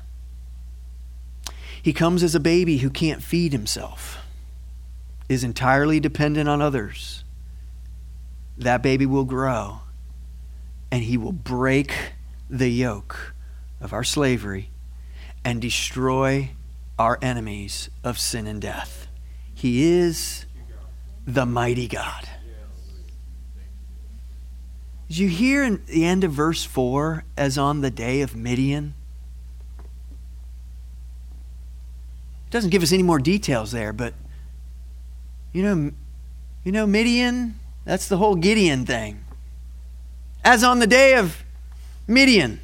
He 1.82 1.92
comes 1.92 2.22
as 2.22 2.34
a 2.34 2.40
baby 2.40 2.78
who 2.78 2.90
can't 2.90 3.22
feed 3.22 3.52
himself, 3.52 4.18
is 5.28 5.44
entirely 5.44 6.00
dependent 6.00 6.48
on 6.48 6.62
others. 6.62 7.22
That 8.56 8.82
baby 8.82 9.06
will 9.06 9.24
grow, 9.24 9.80
and 10.90 11.02
he 11.04 11.16
will 11.16 11.32
break 11.32 11.92
the 12.48 12.70
yoke 12.70 13.34
of 13.80 13.92
our 13.92 14.04
slavery 14.04 14.70
and 15.44 15.60
destroy 15.60 16.50
our 16.98 17.18
enemies 17.20 17.90
of 18.02 18.18
sin 18.18 18.46
and 18.46 18.60
death. 18.60 19.06
He 19.54 19.84
is 19.84 20.45
the 21.26 21.44
mighty 21.44 21.88
God. 21.88 22.28
Did 25.08 25.18
you 25.18 25.28
hear 25.28 25.64
in 25.64 25.82
the 25.86 26.04
end 26.04 26.24
of 26.24 26.32
verse 26.32 26.64
4 26.64 27.24
as 27.36 27.58
on 27.58 27.80
the 27.80 27.90
day 27.90 28.22
of 28.22 28.34
Midian? 28.34 28.94
It 32.46 32.50
doesn't 32.50 32.70
give 32.70 32.82
us 32.82 32.92
any 32.92 33.02
more 33.02 33.18
details 33.18 33.72
there, 33.72 33.92
but 33.92 34.14
you 35.52 35.62
know, 35.62 35.92
you 36.64 36.72
know 36.72 36.86
Midian, 36.86 37.58
that's 37.84 38.08
the 38.08 38.16
whole 38.16 38.34
Gideon 38.34 38.84
thing. 38.84 39.24
As 40.44 40.62
on 40.62 40.78
the 40.80 40.86
day 40.86 41.14
of 41.14 41.44
Midian, 42.06 42.60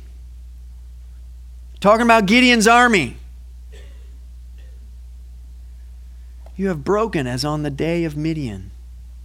talking 1.80 2.04
about 2.04 2.26
Gideon's 2.26 2.66
army. 2.66 3.16
You 6.56 6.68
have 6.68 6.84
broken 6.84 7.26
as 7.26 7.44
on 7.44 7.62
the 7.62 7.70
day 7.70 8.04
of 8.04 8.16
Midian. 8.16 8.70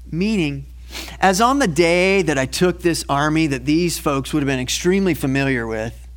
Meaning, 0.10 0.66
as 1.20 1.42
on 1.42 1.60
the 1.60 1.68
day 1.68 2.22
that 2.22 2.38
I 2.38 2.46
took 2.46 2.82
this 2.82 3.04
army 3.10 3.48
that 3.48 3.66
these 3.66 4.00
folks 4.00 4.34
would 4.34 4.42
have 4.42 4.48
been 4.48 4.60
extremely 4.60 5.14
familiar 5.14 5.68
with, 5.68 6.08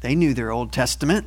they 0.00 0.14
knew 0.14 0.34
their 0.34 0.50
Old 0.50 0.72
Testament. 0.72 1.26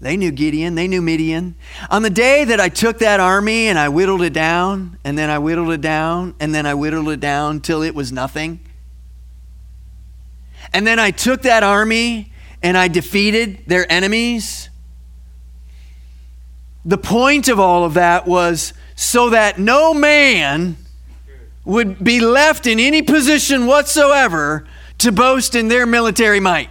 They 0.00 0.16
knew 0.16 0.30
Gideon, 0.32 0.74
they 0.74 0.88
knew 0.88 1.00
Midian. 1.00 1.54
On 1.88 2.02
the 2.02 2.10
day 2.10 2.44
that 2.44 2.60
I 2.60 2.68
took 2.68 2.98
that 2.98 3.20
army 3.20 3.68
and 3.68 3.78
I 3.78 3.88
whittled 3.88 4.20
it 4.20 4.34
down, 4.34 4.98
and 5.04 5.16
then 5.16 5.30
I 5.30 5.38
whittled 5.38 5.70
it 5.70 5.80
down, 5.80 6.34
and 6.40 6.54
then 6.54 6.66
I 6.66 6.74
whittled 6.74 7.08
it 7.08 7.20
down 7.20 7.60
till 7.60 7.82
it 7.82 7.94
was 7.94 8.12
nothing. 8.12 8.60
And 10.72 10.86
then 10.86 10.98
I 10.98 11.10
took 11.10 11.42
that 11.42 11.62
army 11.62 12.32
and 12.62 12.76
I 12.76 12.88
defeated 12.88 13.64
their 13.66 13.90
enemies. 13.90 14.68
The 16.84 16.98
point 16.98 17.48
of 17.48 17.58
all 17.58 17.84
of 17.84 17.94
that 17.94 18.26
was 18.26 18.72
so 18.94 19.30
that 19.30 19.58
no 19.58 19.94
man 19.94 20.76
would 21.64 22.02
be 22.04 22.20
left 22.20 22.66
in 22.66 22.78
any 22.78 23.02
position 23.02 23.66
whatsoever 23.66 24.66
to 24.98 25.10
boast 25.10 25.54
in 25.54 25.68
their 25.68 25.86
military 25.86 26.40
might. 26.40 26.68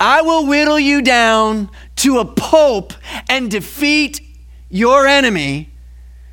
I 0.00 0.22
will 0.22 0.46
whittle 0.46 0.80
you 0.80 1.00
down 1.02 1.70
to 1.96 2.18
a 2.18 2.24
pulp 2.24 2.92
and 3.28 3.50
defeat 3.50 4.20
your 4.68 5.06
enemy 5.06 5.70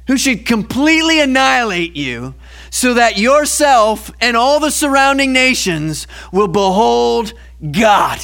who 0.08 0.18
should 0.18 0.46
completely 0.46 1.22
annihilate 1.22 1.96
you 1.96 2.34
so 2.72 2.96
that 2.96 3.18
yourself 3.18 4.12
and 4.20 4.36
all 4.36 4.60
the 4.60 4.72
surrounding 4.72 5.32
nations 5.32 6.08
will 6.32 6.48
behold 6.48 7.34
God. 7.72 8.20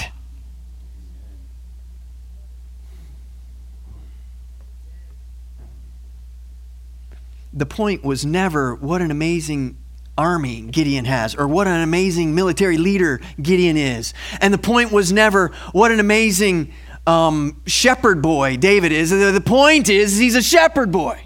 The 7.58 7.66
point 7.66 8.04
was 8.04 8.26
never 8.26 8.76
what 8.76 9.02
an 9.02 9.12
amazing 9.12 9.78
army 10.18 10.62
Gideon 10.62 11.06
has 11.06 11.36
or 11.36 11.48
what 11.48 11.68
an 11.68 11.82
amazing 11.82 12.34
military 12.34 12.78
leader 12.78 13.20
Gideon 13.42 13.78
is. 13.78 14.14
And 14.42 14.54
the 14.54 14.58
point 14.58 14.92
was 14.92 15.12
never 15.12 15.50
what 15.72 15.92
an 15.92 16.00
amazing 16.00 16.74
um, 17.06 17.62
shepherd 17.66 18.22
boy 18.22 18.58
David 18.58 18.92
is. 18.92 19.10
The 19.10 19.44
point 19.44 19.90
is 19.90 20.18
he's 20.18 20.36
a 20.36 20.42
shepherd 20.42 20.92
boy. 20.92 21.20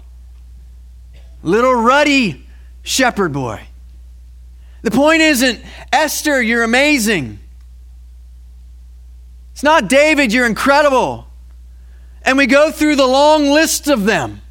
Little 1.42 1.74
ruddy 1.74 2.46
shepherd 2.82 3.32
boy. 3.32 3.62
The 4.82 4.90
point 4.90 5.22
isn't, 5.22 5.60
Esther, 5.92 6.42
you're 6.42 6.64
amazing. 6.64 7.38
It's 9.52 9.62
not 9.62 9.88
David, 9.88 10.32
you're 10.32 10.46
incredible. 10.46 11.26
And 12.22 12.36
we 12.36 12.46
go 12.46 12.70
through 12.70 12.96
the 12.96 13.06
long 13.06 13.46
list 13.50 13.88
of 13.88 14.04
them. 14.04 14.41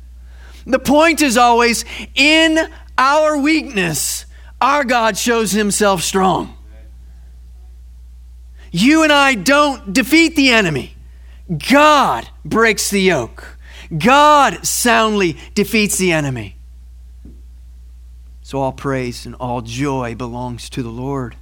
The 0.65 0.79
point 0.79 1.21
is 1.21 1.37
always, 1.37 1.85
in 2.15 2.59
our 2.97 3.37
weakness, 3.37 4.25
our 4.59 4.83
God 4.83 5.17
shows 5.17 5.51
himself 5.51 6.01
strong. 6.01 6.55
You 8.71 9.03
and 9.03 9.11
I 9.11 9.35
don't 9.35 9.91
defeat 9.91 10.35
the 10.35 10.49
enemy. 10.49 10.95
God 11.69 12.29
breaks 12.45 12.89
the 12.89 13.01
yoke. 13.01 13.57
God 13.95 14.65
soundly 14.65 15.37
defeats 15.53 15.97
the 15.97 16.11
enemy. 16.11 16.55
So 18.41 18.59
all 18.59 18.71
praise 18.71 19.25
and 19.25 19.35
all 19.35 19.61
joy 19.61 20.15
belongs 20.15 20.69
to 20.71 20.83
the 20.83 20.89
Lord. 20.89 21.35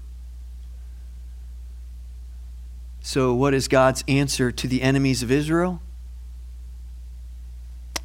So, 3.01 3.33
what 3.33 3.53
is 3.53 3.67
God's 3.67 4.03
answer 4.07 4.51
to 4.51 4.67
the 4.67 4.83
enemies 4.83 5.23
of 5.23 5.31
Israel? 5.31 5.81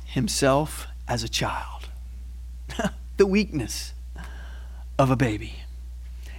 Himself 0.06 0.86
as 1.08 1.22
a 1.22 1.28
child. 1.28 1.88
the 3.16 3.26
weakness 3.26 3.92
of 4.98 5.10
a 5.10 5.16
baby. 5.16 5.54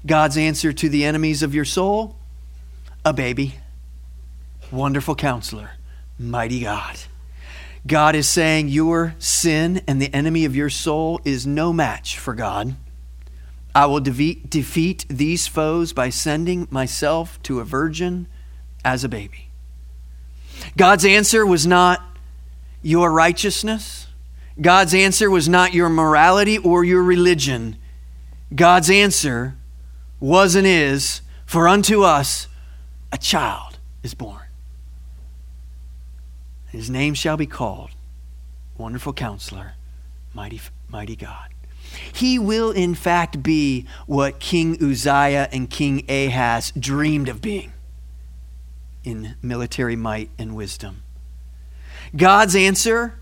God's 0.05 0.37
answer 0.37 0.71
to 0.73 0.89
the 0.89 1.05
enemies 1.05 1.43
of 1.43 1.55
your 1.55 1.65
soul? 1.65 2.15
A 3.03 3.13
baby. 3.13 3.55
Wonderful 4.71 5.15
counselor, 5.15 5.71
mighty 6.17 6.61
God. 6.61 6.97
God 7.87 8.15
is 8.15 8.27
saying 8.27 8.69
your 8.69 9.15
sin 9.19 9.81
and 9.87 10.01
the 10.01 10.13
enemy 10.13 10.45
of 10.45 10.55
your 10.55 10.71
soul 10.71 11.19
is 11.23 11.45
no 11.45 11.71
match 11.71 12.17
for 12.17 12.33
God. 12.33 12.75
I 13.75 13.85
will 13.85 13.99
defeat, 13.99 14.49
defeat 14.49 15.05
these 15.09 15.47
foes 15.47 15.93
by 15.93 16.09
sending 16.09 16.67
myself 16.71 17.41
to 17.43 17.59
a 17.59 17.65
virgin 17.65 18.27
as 18.83 19.03
a 19.03 19.09
baby. 19.09 19.49
God's 20.77 21.05
answer 21.05 21.45
was 21.45 21.67
not 21.67 22.01
your 22.81 23.11
righteousness. 23.11 24.04
God's 24.59 24.93
answer 24.93 25.29
was 25.29 25.49
not 25.49 25.73
your 25.73 25.89
morality 25.89 26.57
or 26.57 26.83
your 26.83 27.03
religion. 27.03 27.77
God's 28.53 28.89
answer 28.89 29.55
was 30.19 30.55
and 30.55 30.65
is 30.65 31.21
for 31.45 31.67
unto 31.67 32.03
us 32.03 32.47
a 33.11 33.17
child 33.17 33.79
is 34.03 34.13
born. 34.13 34.41
His 36.67 36.89
name 36.89 37.13
shall 37.13 37.37
be 37.37 37.45
called 37.45 37.91
Wonderful 38.77 39.13
Counselor, 39.13 39.73
Mighty, 40.33 40.59
Mighty 40.89 41.15
God. 41.15 41.53
He 42.11 42.37
will, 42.37 42.71
in 42.71 42.95
fact, 42.95 43.41
be 43.41 43.85
what 44.05 44.39
King 44.39 44.77
Uzziah 44.83 45.47
and 45.51 45.69
King 45.69 46.03
Ahaz 46.09 46.71
dreamed 46.77 47.29
of 47.29 47.41
being 47.41 47.71
in 49.03 49.35
military 49.41 49.95
might 49.95 50.29
and 50.37 50.55
wisdom. 50.55 51.03
God's 52.15 52.55
answer 52.55 53.19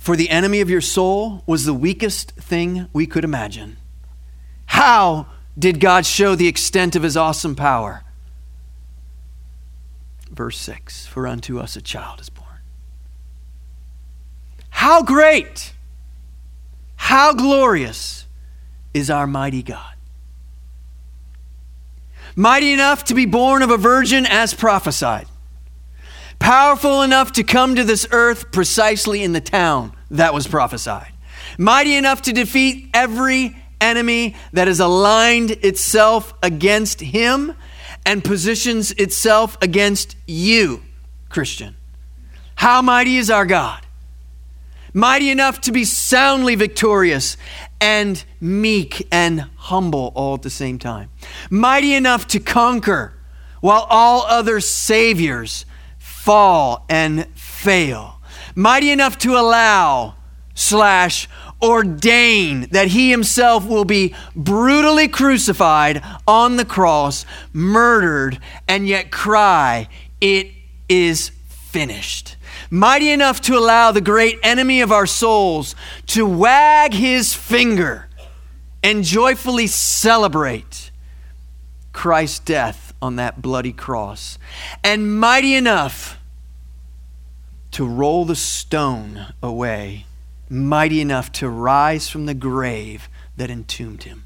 for 0.00 0.16
the 0.16 0.30
enemy 0.30 0.62
of 0.62 0.70
your 0.70 0.80
soul 0.80 1.42
was 1.44 1.66
the 1.66 1.74
weakest 1.74 2.30
thing 2.30 2.88
we 2.90 3.06
could 3.06 3.22
imagine. 3.22 3.76
How 4.64 5.26
did 5.58 5.78
God 5.78 6.06
show 6.06 6.34
the 6.34 6.48
extent 6.48 6.96
of 6.96 7.02
his 7.02 7.18
awesome 7.18 7.54
power? 7.54 8.02
Verse 10.30 10.58
6 10.58 11.06
For 11.06 11.26
unto 11.26 11.58
us 11.58 11.76
a 11.76 11.82
child 11.82 12.18
is 12.18 12.30
born. 12.30 12.48
How 14.70 15.02
great, 15.02 15.74
how 16.96 17.34
glorious 17.34 18.24
is 18.94 19.10
our 19.10 19.26
mighty 19.26 19.62
God! 19.62 19.96
Mighty 22.34 22.72
enough 22.72 23.04
to 23.04 23.14
be 23.14 23.26
born 23.26 23.60
of 23.60 23.68
a 23.70 23.76
virgin 23.76 24.24
as 24.24 24.54
prophesied, 24.54 25.26
powerful 26.40 27.02
enough 27.02 27.30
to 27.32 27.44
come 27.44 27.76
to 27.76 27.84
this 27.84 28.08
earth 28.10 28.50
precisely 28.50 29.22
in 29.22 29.32
the 29.32 29.40
town 29.40 29.92
that 30.10 30.34
was 30.34 30.48
prophesied, 30.48 31.12
mighty 31.56 31.94
enough 31.94 32.22
to 32.22 32.32
defeat 32.32 32.90
every 32.92 33.56
enemy 33.80 34.34
that 34.52 34.66
has 34.66 34.80
aligned 34.80 35.52
itself 35.52 36.34
against 36.42 37.00
him 37.00 37.54
and 38.04 38.24
positions 38.24 38.90
itself 38.92 39.56
against 39.62 40.16
you, 40.26 40.82
Christian. 41.28 41.76
How 42.56 42.82
mighty 42.82 43.16
is 43.16 43.30
our 43.30 43.46
God? 43.46 43.86
Mighty 44.92 45.30
enough 45.30 45.60
to 45.62 45.72
be 45.72 45.84
soundly 45.84 46.56
victorious 46.56 47.36
and 47.80 48.22
meek 48.40 49.06
and 49.12 49.46
humble 49.56 50.12
all 50.16 50.34
at 50.34 50.42
the 50.42 50.50
same 50.50 50.78
time. 50.78 51.10
Mighty 51.48 51.94
enough 51.94 52.26
to 52.28 52.40
conquer 52.40 53.14
while 53.60 53.86
all 53.88 54.22
other 54.26 54.60
saviors 54.60 55.64
fall 56.20 56.84
and 56.90 57.24
fail. 57.34 58.20
Mighty 58.54 58.90
enough 58.90 59.16
to 59.18 59.38
allow 59.38 60.16
slash 60.54 61.26
ordain 61.62 62.68
that 62.72 62.88
he 62.88 63.10
himself 63.10 63.66
will 63.66 63.86
be 63.86 64.14
brutally 64.36 65.08
crucified 65.08 66.02
on 66.26 66.56
the 66.56 66.64
cross, 66.66 67.24
murdered, 67.54 68.38
and 68.68 68.86
yet 68.86 69.10
cry, 69.10 69.88
It 70.20 70.48
is 70.90 71.30
finished. 71.48 72.36
Mighty 72.68 73.10
enough 73.10 73.40
to 73.42 73.56
allow 73.56 73.90
the 73.90 74.02
great 74.02 74.38
enemy 74.42 74.82
of 74.82 74.92
our 74.92 75.06
souls 75.06 75.74
to 76.08 76.26
wag 76.26 76.92
his 76.92 77.32
finger 77.32 78.08
and 78.82 79.04
joyfully 79.04 79.66
celebrate 79.66 80.90
Christ's 81.92 82.40
death 82.40 82.89
on 83.02 83.16
that 83.16 83.40
bloody 83.40 83.72
cross. 83.72 84.38
And 84.84 85.18
mighty 85.18 85.54
enough 85.54 86.18
to 87.72 87.86
roll 87.86 88.24
the 88.24 88.36
stone 88.36 89.32
away 89.42 90.06
mighty 90.50 91.00
enough 91.00 91.30
to 91.30 91.48
rise 91.48 92.08
from 92.08 92.26
the 92.26 92.34
grave 92.34 93.08
that 93.36 93.50
entombed 93.50 94.02
him. 94.02 94.24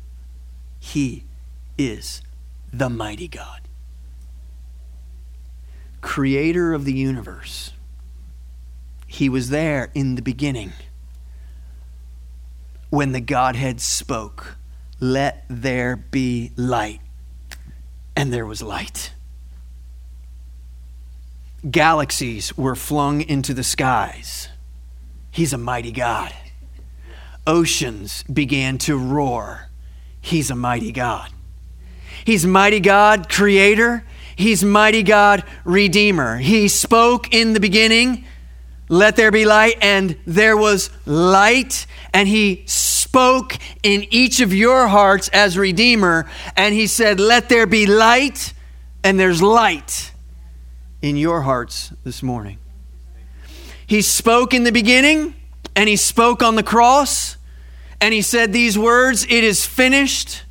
He 0.81 1.25
is 1.77 2.23
the 2.73 2.89
mighty 2.89 3.29
God, 3.29 3.61
creator 6.01 6.73
of 6.73 6.85
the 6.85 6.95
universe, 6.95 7.73
He 9.07 9.29
was 9.29 9.51
there 9.51 9.93
in 9.95 10.17
the 10.17 10.23
beginning 10.23 10.73
when 12.91 13.13
the 13.13 13.21
Godhead 13.21 13.81
spoke, 13.81 14.57
Let 14.99 15.45
there 15.49 15.95
be 15.97 16.53
light. 16.57 17.01
And 18.17 18.33
there 18.33 18.47
was 18.47 18.63
light. 18.63 19.13
Galaxies 21.69 22.57
were 22.57 22.77
flung 22.77 23.23
into 23.23 23.55
the 23.55 23.65
skies. 23.65 24.49
He's 25.31 25.53
a 25.53 25.59
mighty 25.59 25.93
God. 25.93 26.33
Oceans 27.47 28.23
began 28.25 28.79
to 28.79 28.97
roar. 28.97 29.69
He's 30.21 30.51
a 30.51 30.55
mighty 30.55 30.93
God. 30.93 31.31
He's 32.25 32.47
mighty 32.47 32.81
God, 32.81 33.29
creator. 33.29 34.05
He's 34.37 34.65
mighty 34.65 35.03
God, 35.03 35.45
redeemer. 35.65 36.39
He 36.39 36.69
spoke 36.69 37.33
in 37.35 37.53
the 37.53 37.61
beginning, 37.61 38.25
let 38.89 39.17
there 39.17 39.31
be 39.31 39.45
light, 39.45 39.77
and 39.81 40.17
there 40.27 40.57
was 40.57 40.91
light. 41.07 41.87
And 42.13 42.29
he 42.29 42.65
spoke 43.15 43.57
in 43.85 44.05
each 44.11 44.41
of 44.41 44.53
your 44.53 44.89
hearts 44.89 45.29
as 45.29 45.57
redeemer, 45.57 46.29
and 46.57 46.75
he 46.75 46.85
said, 46.85 47.21
let 47.21 47.49
there 47.49 47.65
be 47.65 47.87
light, 47.87 48.53
and 49.05 49.21
there's 49.21 49.41
light 49.41 50.11
in 51.01 51.17
your 51.17 51.43
hearts 51.43 51.93
this 52.03 52.25
morning. 52.25 52.59
He 53.87 54.03
spoke 54.03 54.53
in 54.53 54.65
the 54.65 54.73
beginning, 54.73 55.37
and 55.77 55.89
he 55.89 55.95
spoke 55.95 56.43
on 56.43 56.57
the 56.57 56.65
cross, 56.65 57.37
and 58.01 58.13
he 58.13 58.21
said 58.21 58.53
these 58.53 58.77
words 58.77 59.25
It 59.31 59.45
is 59.45 59.65
finished, 59.65 60.43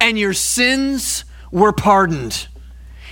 and 0.00 0.18
your 0.18 0.32
sins 0.32 1.24
were 1.52 1.72
pardoned. 1.72 2.48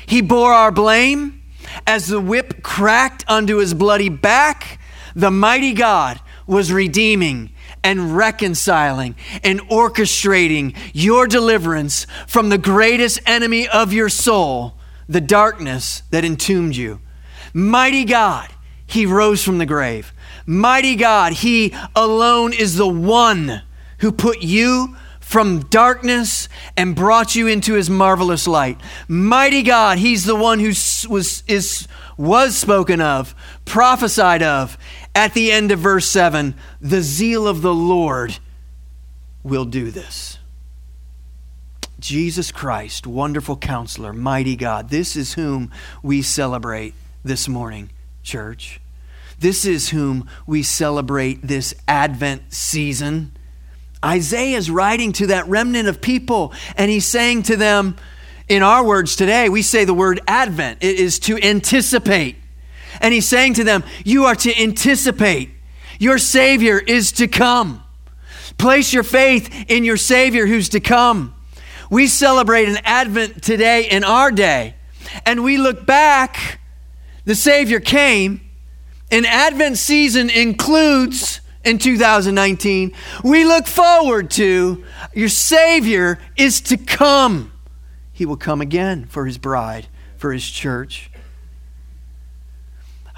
He 0.05 0.21
bore 0.21 0.53
our 0.53 0.73
blame. 0.73 1.45
As 1.87 2.09
the 2.09 2.21
whip 2.21 2.61
cracked 2.65 3.25
unto 3.29 3.59
his 3.59 3.73
bloody 3.73 4.09
back, 4.09 4.81
the 5.15 5.31
mighty 5.31 5.75
God 5.75 6.19
was 6.49 6.73
redeeming 6.73 7.53
and 7.87 8.17
reconciling 8.17 9.15
and 9.45 9.61
orchestrating 9.69 10.77
your 10.93 11.29
deliverance 11.29 12.05
from 12.27 12.49
the 12.49 12.59
greatest 12.59 13.21
enemy 13.27 13.69
of 13.69 13.93
your 13.93 14.09
soul, 14.09 14.75
the 15.09 15.21
darkness 15.21 16.03
that 16.11 16.25
entombed 16.25 16.75
you. 16.75 17.01
Mighty 17.55 18.05
God, 18.05 18.49
He 18.89 19.07
rose 19.07 19.45
from 19.45 19.59
the 19.59 19.67
grave. 19.67 20.13
Mighty 20.47 20.97
God, 20.97 21.33
He 21.33 21.73
alone 21.95 22.53
is 22.53 22.75
the 22.75 22.89
one 22.89 23.63
who 23.99 24.11
put 24.11 24.43
you 24.43 24.97
from 25.21 25.61
darkness 25.61 26.49
and 26.77 26.97
brought 26.97 27.37
you 27.37 27.47
into 27.47 27.75
his 27.75 27.91
marvelous 27.91 28.47
light. 28.47 28.81
Mighty 29.09 29.65
God, 29.65 29.99
he's 29.99 30.25
the 30.25 30.37
one 30.37 30.61
who 30.61 30.69
was, 30.69 31.43
is, 31.49 31.89
was 32.17 32.57
spoken 32.57 33.01
of, 33.01 33.35
prophesied 33.65 34.43
of 34.45 34.79
at 35.17 35.33
the 35.33 35.51
end 35.51 35.73
of 35.73 35.81
verse 35.81 36.07
7. 36.07 36.55
The 36.81 37.01
zeal 37.01 37.49
of 37.49 37.63
the 37.63 37.75
Lord 37.75 38.39
will 39.43 39.65
do 39.65 39.91
this. 39.91 40.39
Jesus 41.99 42.53
Christ, 42.53 43.07
wonderful 43.07 43.57
counselor, 43.57 44.13
mighty 44.13 44.55
God. 44.55 44.91
This 44.91 45.17
is 45.17 45.33
whom 45.33 45.73
we 46.03 46.21
celebrate 46.21 46.95
this 47.25 47.49
morning, 47.49 47.91
church. 48.23 48.79
This 49.39 49.65
is 49.65 49.89
whom 49.89 50.29
we 50.47 50.63
celebrate 50.63 51.41
this 51.43 51.75
Advent 51.89 52.53
season. 52.53 53.33
Isaiah 54.05 54.59
is 54.59 54.71
writing 54.71 55.13
to 55.15 55.29
that 55.29 55.49
remnant 55.49 55.89
of 55.89 56.03
people, 56.03 56.53
and 56.77 56.91
he's 56.91 57.07
saying 57.07 57.45
to 57.45 57.57
them, 57.57 57.97
in 58.49 58.63
our 58.63 58.85
words 58.85 59.17
today, 59.17 59.49
we 59.49 59.63
say 59.63 59.85
the 59.87 59.95
word 59.95 60.21
Advent. 60.29 60.79
It 60.83 61.01
is 61.01 61.19
to 61.21 61.43
anticipate. 61.43 62.37
And 63.01 63.13
he's 63.15 63.27
saying 63.27 63.55
to 63.55 63.65
them, 63.65 63.85
You 64.05 64.25
are 64.25 64.35
to 64.37 64.63
anticipate. 64.63 65.51
Your 65.99 66.19
Savior 66.19 66.79
is 66.79 67.13
to 67.13 67.29
come. 67.29 67.83
Place 68.59 68.93
your 68.93 69.03
faith 69.03 69.67
in 69.69 69.85
your 69.85 69.97
Savior 69.97 70.47
who's 70.47 70.69
to 70.71 70.81
come. 70.81 71.35
We 71.91 72.07
celebrate 72.07 72.69
an 72.69 72.79
Advent 72.85 73.43
today 73.43 73.89
in 73.89 74.03
our 74.03 74.33
day, 74.33 74.75
and 75.25 75.45
we 75.45 75.57
look 75.57 75.87
back. 75.87 76.59
The 77.25 77.35
Savior 77.35 77.81
came. 77.81 78.41
An 79.11 79.25
Advent 79.25 79.79
season 79.79 80.31
includes 80.31 81.41
in 81.67 81.79
2019, 81.79 82.95
we 83.25 83.45
look 83.45 83.67
forward 83.67 84.31
to 84.31 84.85
your 85.15 85.29
Savior 85.29 86.19
is 86.37 86.61
to 86.63 86.77
come. 86.77 87.53
He 88.13 88.25
will 88.25 88.37
come 88.37 88.61
again 88.61 89.05
for 89.07 89.27
his 89.27 89.37
bride, 89.37 89.89
for 90.17 90.33
his 90.33 90.49
church. 90.49 91.11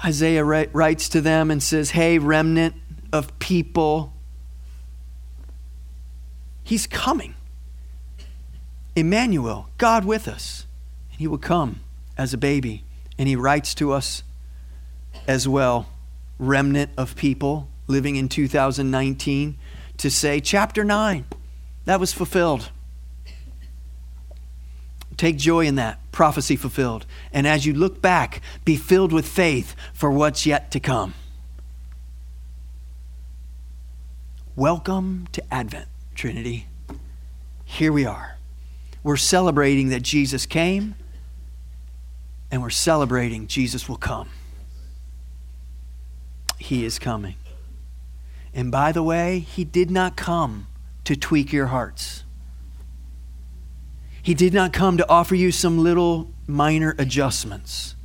Isaiah 0.03 0.43
writes 0.43 1.09
to 1.09 1.21
them 1.21 1.51
and 1.51 1.61
says, 1.61 1.91
Hey, 1.91 2.19
remnant 2.19 2.75
of 3.11 3.37
people, 3.39 4.13
he's 6.63 6.87
coming. 6.87 7.35
Emmanuel, 8.95 9.69
God 9.77 10.05
with 10.05 10.27
us. 10.27 10.65
And 11.11 11.19
he 11.19 11.27
will 11.27 11.37
come 11.37 11.81
as 12.17 12.33
a 12.33 12.37
baby. 12.37 12.83
And 13.17 13.27
he 13.27 13.35
writes 13.35 13.73
to 13.75 13.91
us 13.91 14.23
as 15.27 15.47
well, 15.47 15.89
remnant 16.37 16.91
of 16.97 17.15
people 17.15 17.67
living 17.87 18.15
in 18.15 18.29
2019 18.29 19.57
to 19.97 20.09
say, 20.09 20.39
chapter 20.39 20.83
9, 20.83 21.25
that 21.85 21.99
was 21.99 22.13
fulfilled. 22.13 22.71
Take 25.19 25.35
joy 25.35 25.65
in 25.65 25.75
that, 25.75 25.99
prophecy 26.13 26.55
fulfilled. 26.55 27.05
And 27.33 27.45
as 27.45 27.65
you 27.65 27.73
look 27.73 28.01
back, 28.01 28.39
be 28.63 28.77
filled 28.77 29.11
with 29.11 29.27
faith 29.27 29.75
for 29.93 30.09
what's 30.09 30.45
yet 30.45 30.71
to 30.71 30.79
come. 30.79 31.13
Welcome 34.55 35.27
to 35.33 35.43
Advent, 35.53 35.89
Trinity. 36.15 36.67
Here 37.65 37.91
we 37.91 38.05
are. 38.05 38.37
We're 39.03 39.17
celebrating 39.17 39.89
that 39.89 40.03
Jesus 40.03 40.45
came, 40.45 40.95
and 42.49 42.61
we're 42.61 42.69
celebrating 42.69 43.47
Jesus 43.47 43.89
will 43.89 43.97
come. 43.97 44.29
He 46.57 46.85
is 46.85 46.97
coming. 46.97 47.35
And 48.53 48.71
by 48.71 48.93
the 48.93 49.03
way, 49.03 49.39
he 49.39 49.65
did 49.65 49.91
not 49.91 50.15
come 50.15 50.67
to 51.03 51.17
tweak 51.17 51.51
your 51.51 51.67
hearts. 51.67 52.23
He 54.21 54.33
did 54.33 54.53
not 54.53 54.73
come 54.73 54.97
to 54.97 55.09
offer 55.09 55.35
you 55.35 55.51
some 55.51 55.79
little 55.79 56.31
minor 56.47 56.95
adjustments. 56.97 57.95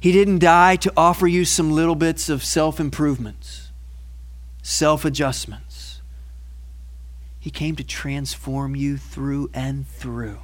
He 0.00 0.12
didn't 0.12 0.40
die 0.40 0.76
to 0.76 0.92
offer 0.96 1.26
you 1.26 1.44
some 1.44 1.72
little 1.72 1.94
bits 1.94 2.28
of 2.28 2.44
self 2.44 2.78
improvements, 2.78 3.70
self 4.62 5.04
adjustments. 5.04 6.00
He 7.38 7.50
came 7.50 7.76
to 7.76 7.84
transform 7.84 8.74
you 8.74 8.96
through 8.96 9.50
and 9.54 9.86
through 9.86 10.40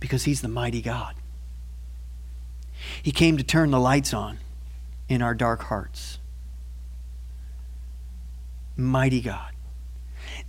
because 0.00 0.24
He's 0.24 0.40
the 0.40 0.48
mighty 0.48 0.82
God. 0.82 1.14
He 3.02 3.12
came 3.12 3.36
to 3.36 3.44
turn 3.44 3.70
the 3.70 3.78
lights 3.78 4.12
on 4.12 4.38
in 5.08 5.22
our 5.22 5.34
dark 5.34 5.62
hearts 5.64 6.18
mighty 8.76 9.20
God. 9.20 9.52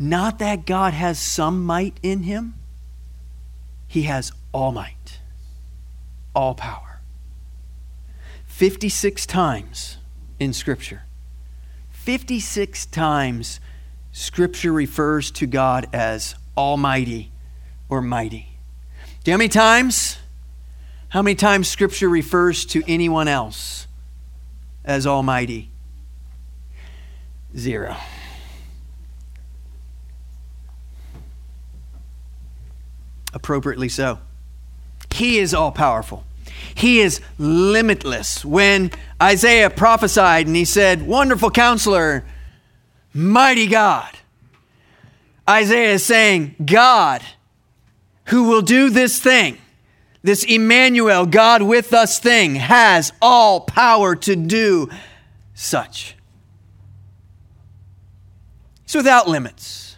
Not 0.04 0.40
that 0.40 0.66
God 0.66 0.94
has 0.94 1.18
some 1.18 1.64
might 1.64 1.98
in 2.04 2.24
him, 2.24 2.56
he 3.88 4.02
has 4.02 4.34
all 4.52 4.74
might, 4.74 5.22
all 6.36 6.56
power. 6.56 7.00
56 8.46 9.26
times 9.26 10.00
in 10.42 10.52
Scripture, 10.52 11.04
56 11.92 12.86
times 12.88 13.62
Scripture 14.12 14.74
refers 14.74 15.32
to 15.32 15.48
God 15.48 15.88
as 15.94 16.36
almighty 16.58 17.32
or 17.88 18.02
mighty. 18.02 18.58
Do 19.24 19.32
you 19.32 19.34
know 19.34 19.36
how 19.36 19.38
many 19.38 19.48
times? 19.48 20.18
How 21.08 21.22
many 21.22 21.36
times 21.36 21.70
Scripture 21.70 22.10
refers 22.10 22.66
to 22.66 22.84
anyone 22.90 23.30
else 23.30 23.88
as 24.84 25.08
almighty? 25.08 25.72
Zero. 27.56 27.96
Appropriately 33.34 33.90
so. 33.90 34.20
He 35.12 35.40
is 35.40 35.54
all 35.54 35.72
powerful. 35.72 36.24
He 36.76 37.00
is 37.00 37.22
limitless. 37.38 38.44
When 38.44 38.92
Isaiah 39.22 39.70
prophesied 39.70 40.48
and 40.48 40.56
he 40.56 40.66
said, 40.66 41.06
Wonderful 41.06 41.52
counselor, 41.52 42.26
mighty 43.14 43.68
God, 43.68 44.10
Isaiah 45.50 45.94
is 45.94 46.06
saying, 46.06 46.56
God, 46.64 47.22
who 48.26 48.44
will 48.46 48.62
do 48.62 48.90
this 48.90 49.20
thing, 49.20 49.58
this 50.22 50.44
Emmanuel, 50.44 51.26
God 51.26 51.62
with 51.62 51.94
us 51.94 52.18
thing, 52.20 52.56
has 52.56 53.12
all 53.22 53.62
power 53.62 54.16
to 54.16 54.36
do 54.36 54.90
such. 55.54 56.16
It's 58.86 58.96
without 58.96 59.28
limits. 59.28 59.98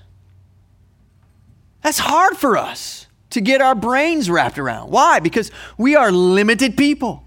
That's 1.82 2.00
hard 2.00 2.38
for 2.38 2.58
us 2.58 3.05
to 3.36 3.42
get 3.42 3.62
our 3.62 3.76
brains 3.76 4.30
wrapped 4.30 4.58
around. 4.58 4.90
Why? 4.90 5.20
Because 5.20 5.52
we 5.78 5.96
are 5.96 6.12
limited 6.12 6.76
people. 6.76 7.24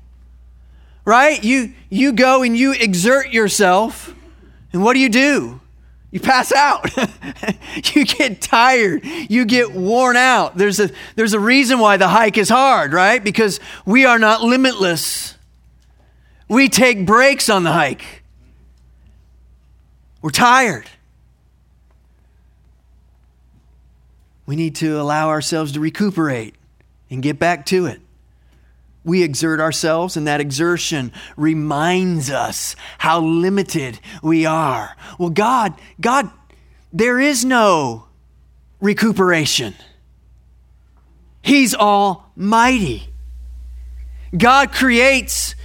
right? 1.04 1.42
You, 1.42 1.72
you 1.88 2.12
go 2.12 2.42
and 2.42 2.54
you 2.56 2.72
exert 2.72 3.32
yourself, 3.32 4.14
and 4.72 4.82
what 4.82 4.92
do 4.92 5.00
you 5.00 5.08
do? 5.08 5.60
You 6.10 6.20
pass 6.20 6.52
out. 6.52 6.90
you 7.94 8.04
get 8.04 8.40
tired. 8.40 9.04
You 9.04 9.44
get 9.44 9.72
worn 9.72 10.16
out. 10.16 10.56
There's 10.56 10.80
a, 10.80 10.90
there's 11.16 11.34
a 11.34 11.40
reason 11.40 11.78
why 11.78 11.98
the 11.98 12.08
hike 12.08 12.36
is 12.38 12.48
hard, 12.48 12.92
right? 12.92 13.22
Because 13.22 13.60
we 13.86 14.04
are 14.06 14.18
not 14.18 14.42
limitless. 14.42 15.36
We 16.48 16.68
take 16.68 17.06
breaks 17.06 17.48
on 17.48 17.62
the 17.62 17.72
hike. 17.72 18.22
We're 20.22 20.30
tired. 20.30 20.86
We 24.48 24.56
need 24.56 24.76
to 24.76 24.98
allow 24.98 25.28
ourselves 25.28 25.72
to 25.72 25.80
recuperate 25.80 26.54
and 27.10 27.22
get 27.22 27.38
back 27.38 27.66
to 27.66 27.84
it. 27.84 28.00
We 29.04 29.22
exert 29.22 29.60
ourselves, 29.60 30.16
and 30.16 30.26
that 30.26 30.40
exertion 30.40 31.12
reminds 31.36 32.30
us 32.30 32.74
how 32.96 33.20
limited 33.20 34.00
we 34.22 34.46
are. 34.46 34.96
Well, 35.18 35.28
God, 35.28 35.74
God, 36.00 36.30
there 36.94 37.20
is 37.20 37.44
no 37.44 38.06
recuperation. 38.80 39.74
He's 41.42 41.74
almighty. 41.74 43.10
God 44.34 44.72
creates, 44.72 45.56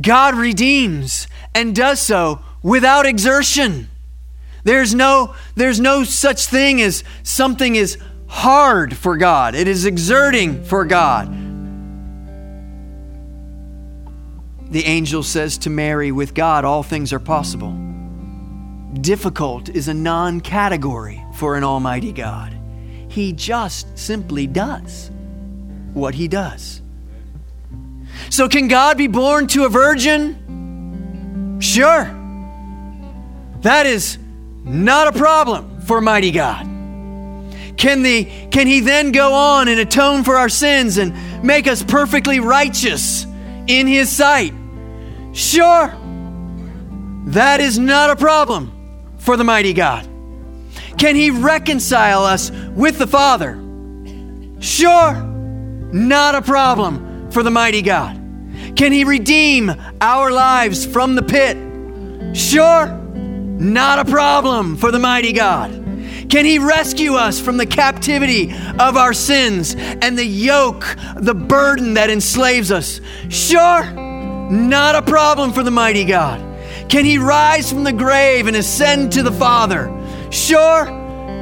God 0.00 0.36
redeems, 0.36 1.26
and 1.52 1.74
does 1.74 2.00
so 2.00 2.42
without 2.62 3.06
exertion. 3.06 3.88
There's 4.62 4.94
no, 4.94 5.34
there's 5.56 5.80
no 5.80 6.04
such 6.04 6.46
thing 6.46 6.80
as 6.80 7.02
something 7.24 7.74
is 7.74 7.98
hard 8.30 8.96
for 8.96 9.16
God. 9.16 9.54
It 9.54 9.68
is 9.68 9.84
exerting 9.84 10.64
for 10.64 10.84
God. 10.84 11.28
The 14.70 14.84
angel 14.84 15.24
says 15.24 15.58
to 15.58 15.70
Mary, 15.70 16.12
with 16.12 16.32
God, 16.32 16.64
all 16.64 16.84
things 16.84 17.12
are 17.12 17.18
possible. 17.18 17.72
Difficult 19.00 19.68
is 19.68 19.88
a 19.88 19.94
non 19.94 20.40
category 20.40 21.22
for 21.34 21.56
an 21.56 21.64
almighty 21.64 22.12
God. 22.12 22.56
He 23.08 23.32
just 23.32 23.98
simply 23.98 24.46
does 24.46 25.10
what 25.92 26.14
he 26.14 26.28
does. 26.28 26.80
So, 28.30 28.48
can 28.48 28.68
God 28.68 28.96
be 28.96 29.08
born 29.08 29.48
to 29.48 29.64
a 29.64 29.68
virgin? 29.68 31.58
Sure. 31.60 32.04
That 33.62 33.86
is 33.86 34.18
not 34.62 35.14
a 35.14 35.18
problem 35.18 35.80
for 35.80 36.00
mighty 36.00 36.30
God. 36.30 36.79
Can, 37.80 38.02
the, 38.02 38.26
can 38.50 38.66
he 38.66 38.80
then 38.80 39.10
go 39.10 39.32
on 39.32 39.66
and 39.66 39.80
atone 39.80 40.22
for 40.22 40.36
our 40.36 40.50
sins 40.50 40.98
and 40.98 41.14
make 41.42 41.66
us 41.66 41.82
perfectly 41.82 42.38
righteous 42.38 43.24
in 43.66 43.86
his 43.86 44.14
sight? 44.14 44.52
Sure. 45.32 45.90
That 47.28 47.62
is 47.62 47.78
not 47.78 48.10
a 48.10 48.16
problem 48.16 49.14
for 49.16 49.38
the 49.38 49.44
mighty 49.44 49.72
God. 49.72 50.06
Can 50.98 51.16
he 51.16 51.30
reconcile 51.30 52.24
us 52.24 52.50
with 52.50 52.98
the 52.98 53.06
Father? 53.06 53.54
Sure. 54.60 55.14
Not 55.90 56.34
a 56.34 56.42
problem 56.42 57.30
for 57.30 57.42
the 57.42 57.50
mighty 57.50 57.80
God. 57.80 58.14
Can 58.76 58.92
he 58.92 59.04
redeem 59.04 59.72
our 60.02 60.30
lives 60.30 60.84
from 60.84 61.14
the 61.14 61.22
pit? 61.22 61.56
Sure. 62.36 62.88
Not 63.14 64.00
a 64.00 64.04
problem 64.04 64.76
for 64.76 64.90
the 64.90 64.98
mighty 64.98 65.32
God. 65.32 65.79
Can 66.30 66.44
He 66.44 66.58
rescue 66.58 67.14
us 67.14 67.40
from 67.40 67.56
the 67.56 67.66
captivity 67.66 68.52
of 68.78 68.96
our 68.96 69.12
sins 69.12 69.74
and 69.76 70.16
the 70.16 70.24
yoke, 70.24 70.96
the 71.16 71.34
burden 71.34 71.94
that 71.94 72.08
enslaves 72.08 72.70
us? 72.72 73.00
Sure. 73.28 73.84
Not 74.50 74.96
a 74.96 75.02
problem 75.02 75.52
for 75.52 75.62
the 75.62 75.70
mighty 75.70 76.04
God. 76.04 76.40
Can 76.88 77.04
he 77.04 77.18
rise 77.18 77.70
from 77.70 77.84
the 77.84 77.92
grave 77.92 78.48
and 78.48 78.56
ascend 78.56 79.12
to 79.12 79.22
the 79.22 79.30
Father? 79.30 79.96
Sure, 80.32 80.90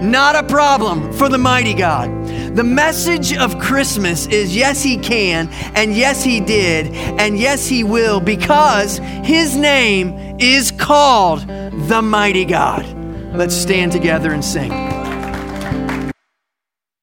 not 0.02 0.36
a 0.36 0.42
problem 0.42 1.10
for 1.14 1.30
the 1.30 1.38
mighty 1.38 1.72
God. 1.72 2.10
The 2.54 2.64
message 2.64 3.34
of 3.34 3.58
Christmas 3.58 4.26
is 4.26 4.54
yes, 4.54 4.82
he 4.82 4.98
can, 4.98 5.48
and 5.74 5.96
yes, 5.96 6.22
he 6.22 6.40
did, 6.40 6.88
and 7.18 7.38
yes, 7.38 7.66
he 7.66 7.82
will, 7.82 8.20
because 8.20 8.98
his 9.24 9.56
name 9.56 10.36
is 10.38 10.70
called 10.70 11.46
the 11.88 12.02
mighty 12.02 12.44
God. 12.44 12.97
Let's 13.32 13.54
stand 13.54 13.92
together 13.92 14.32
and 14.32 14.44
sing. 14.44 14.97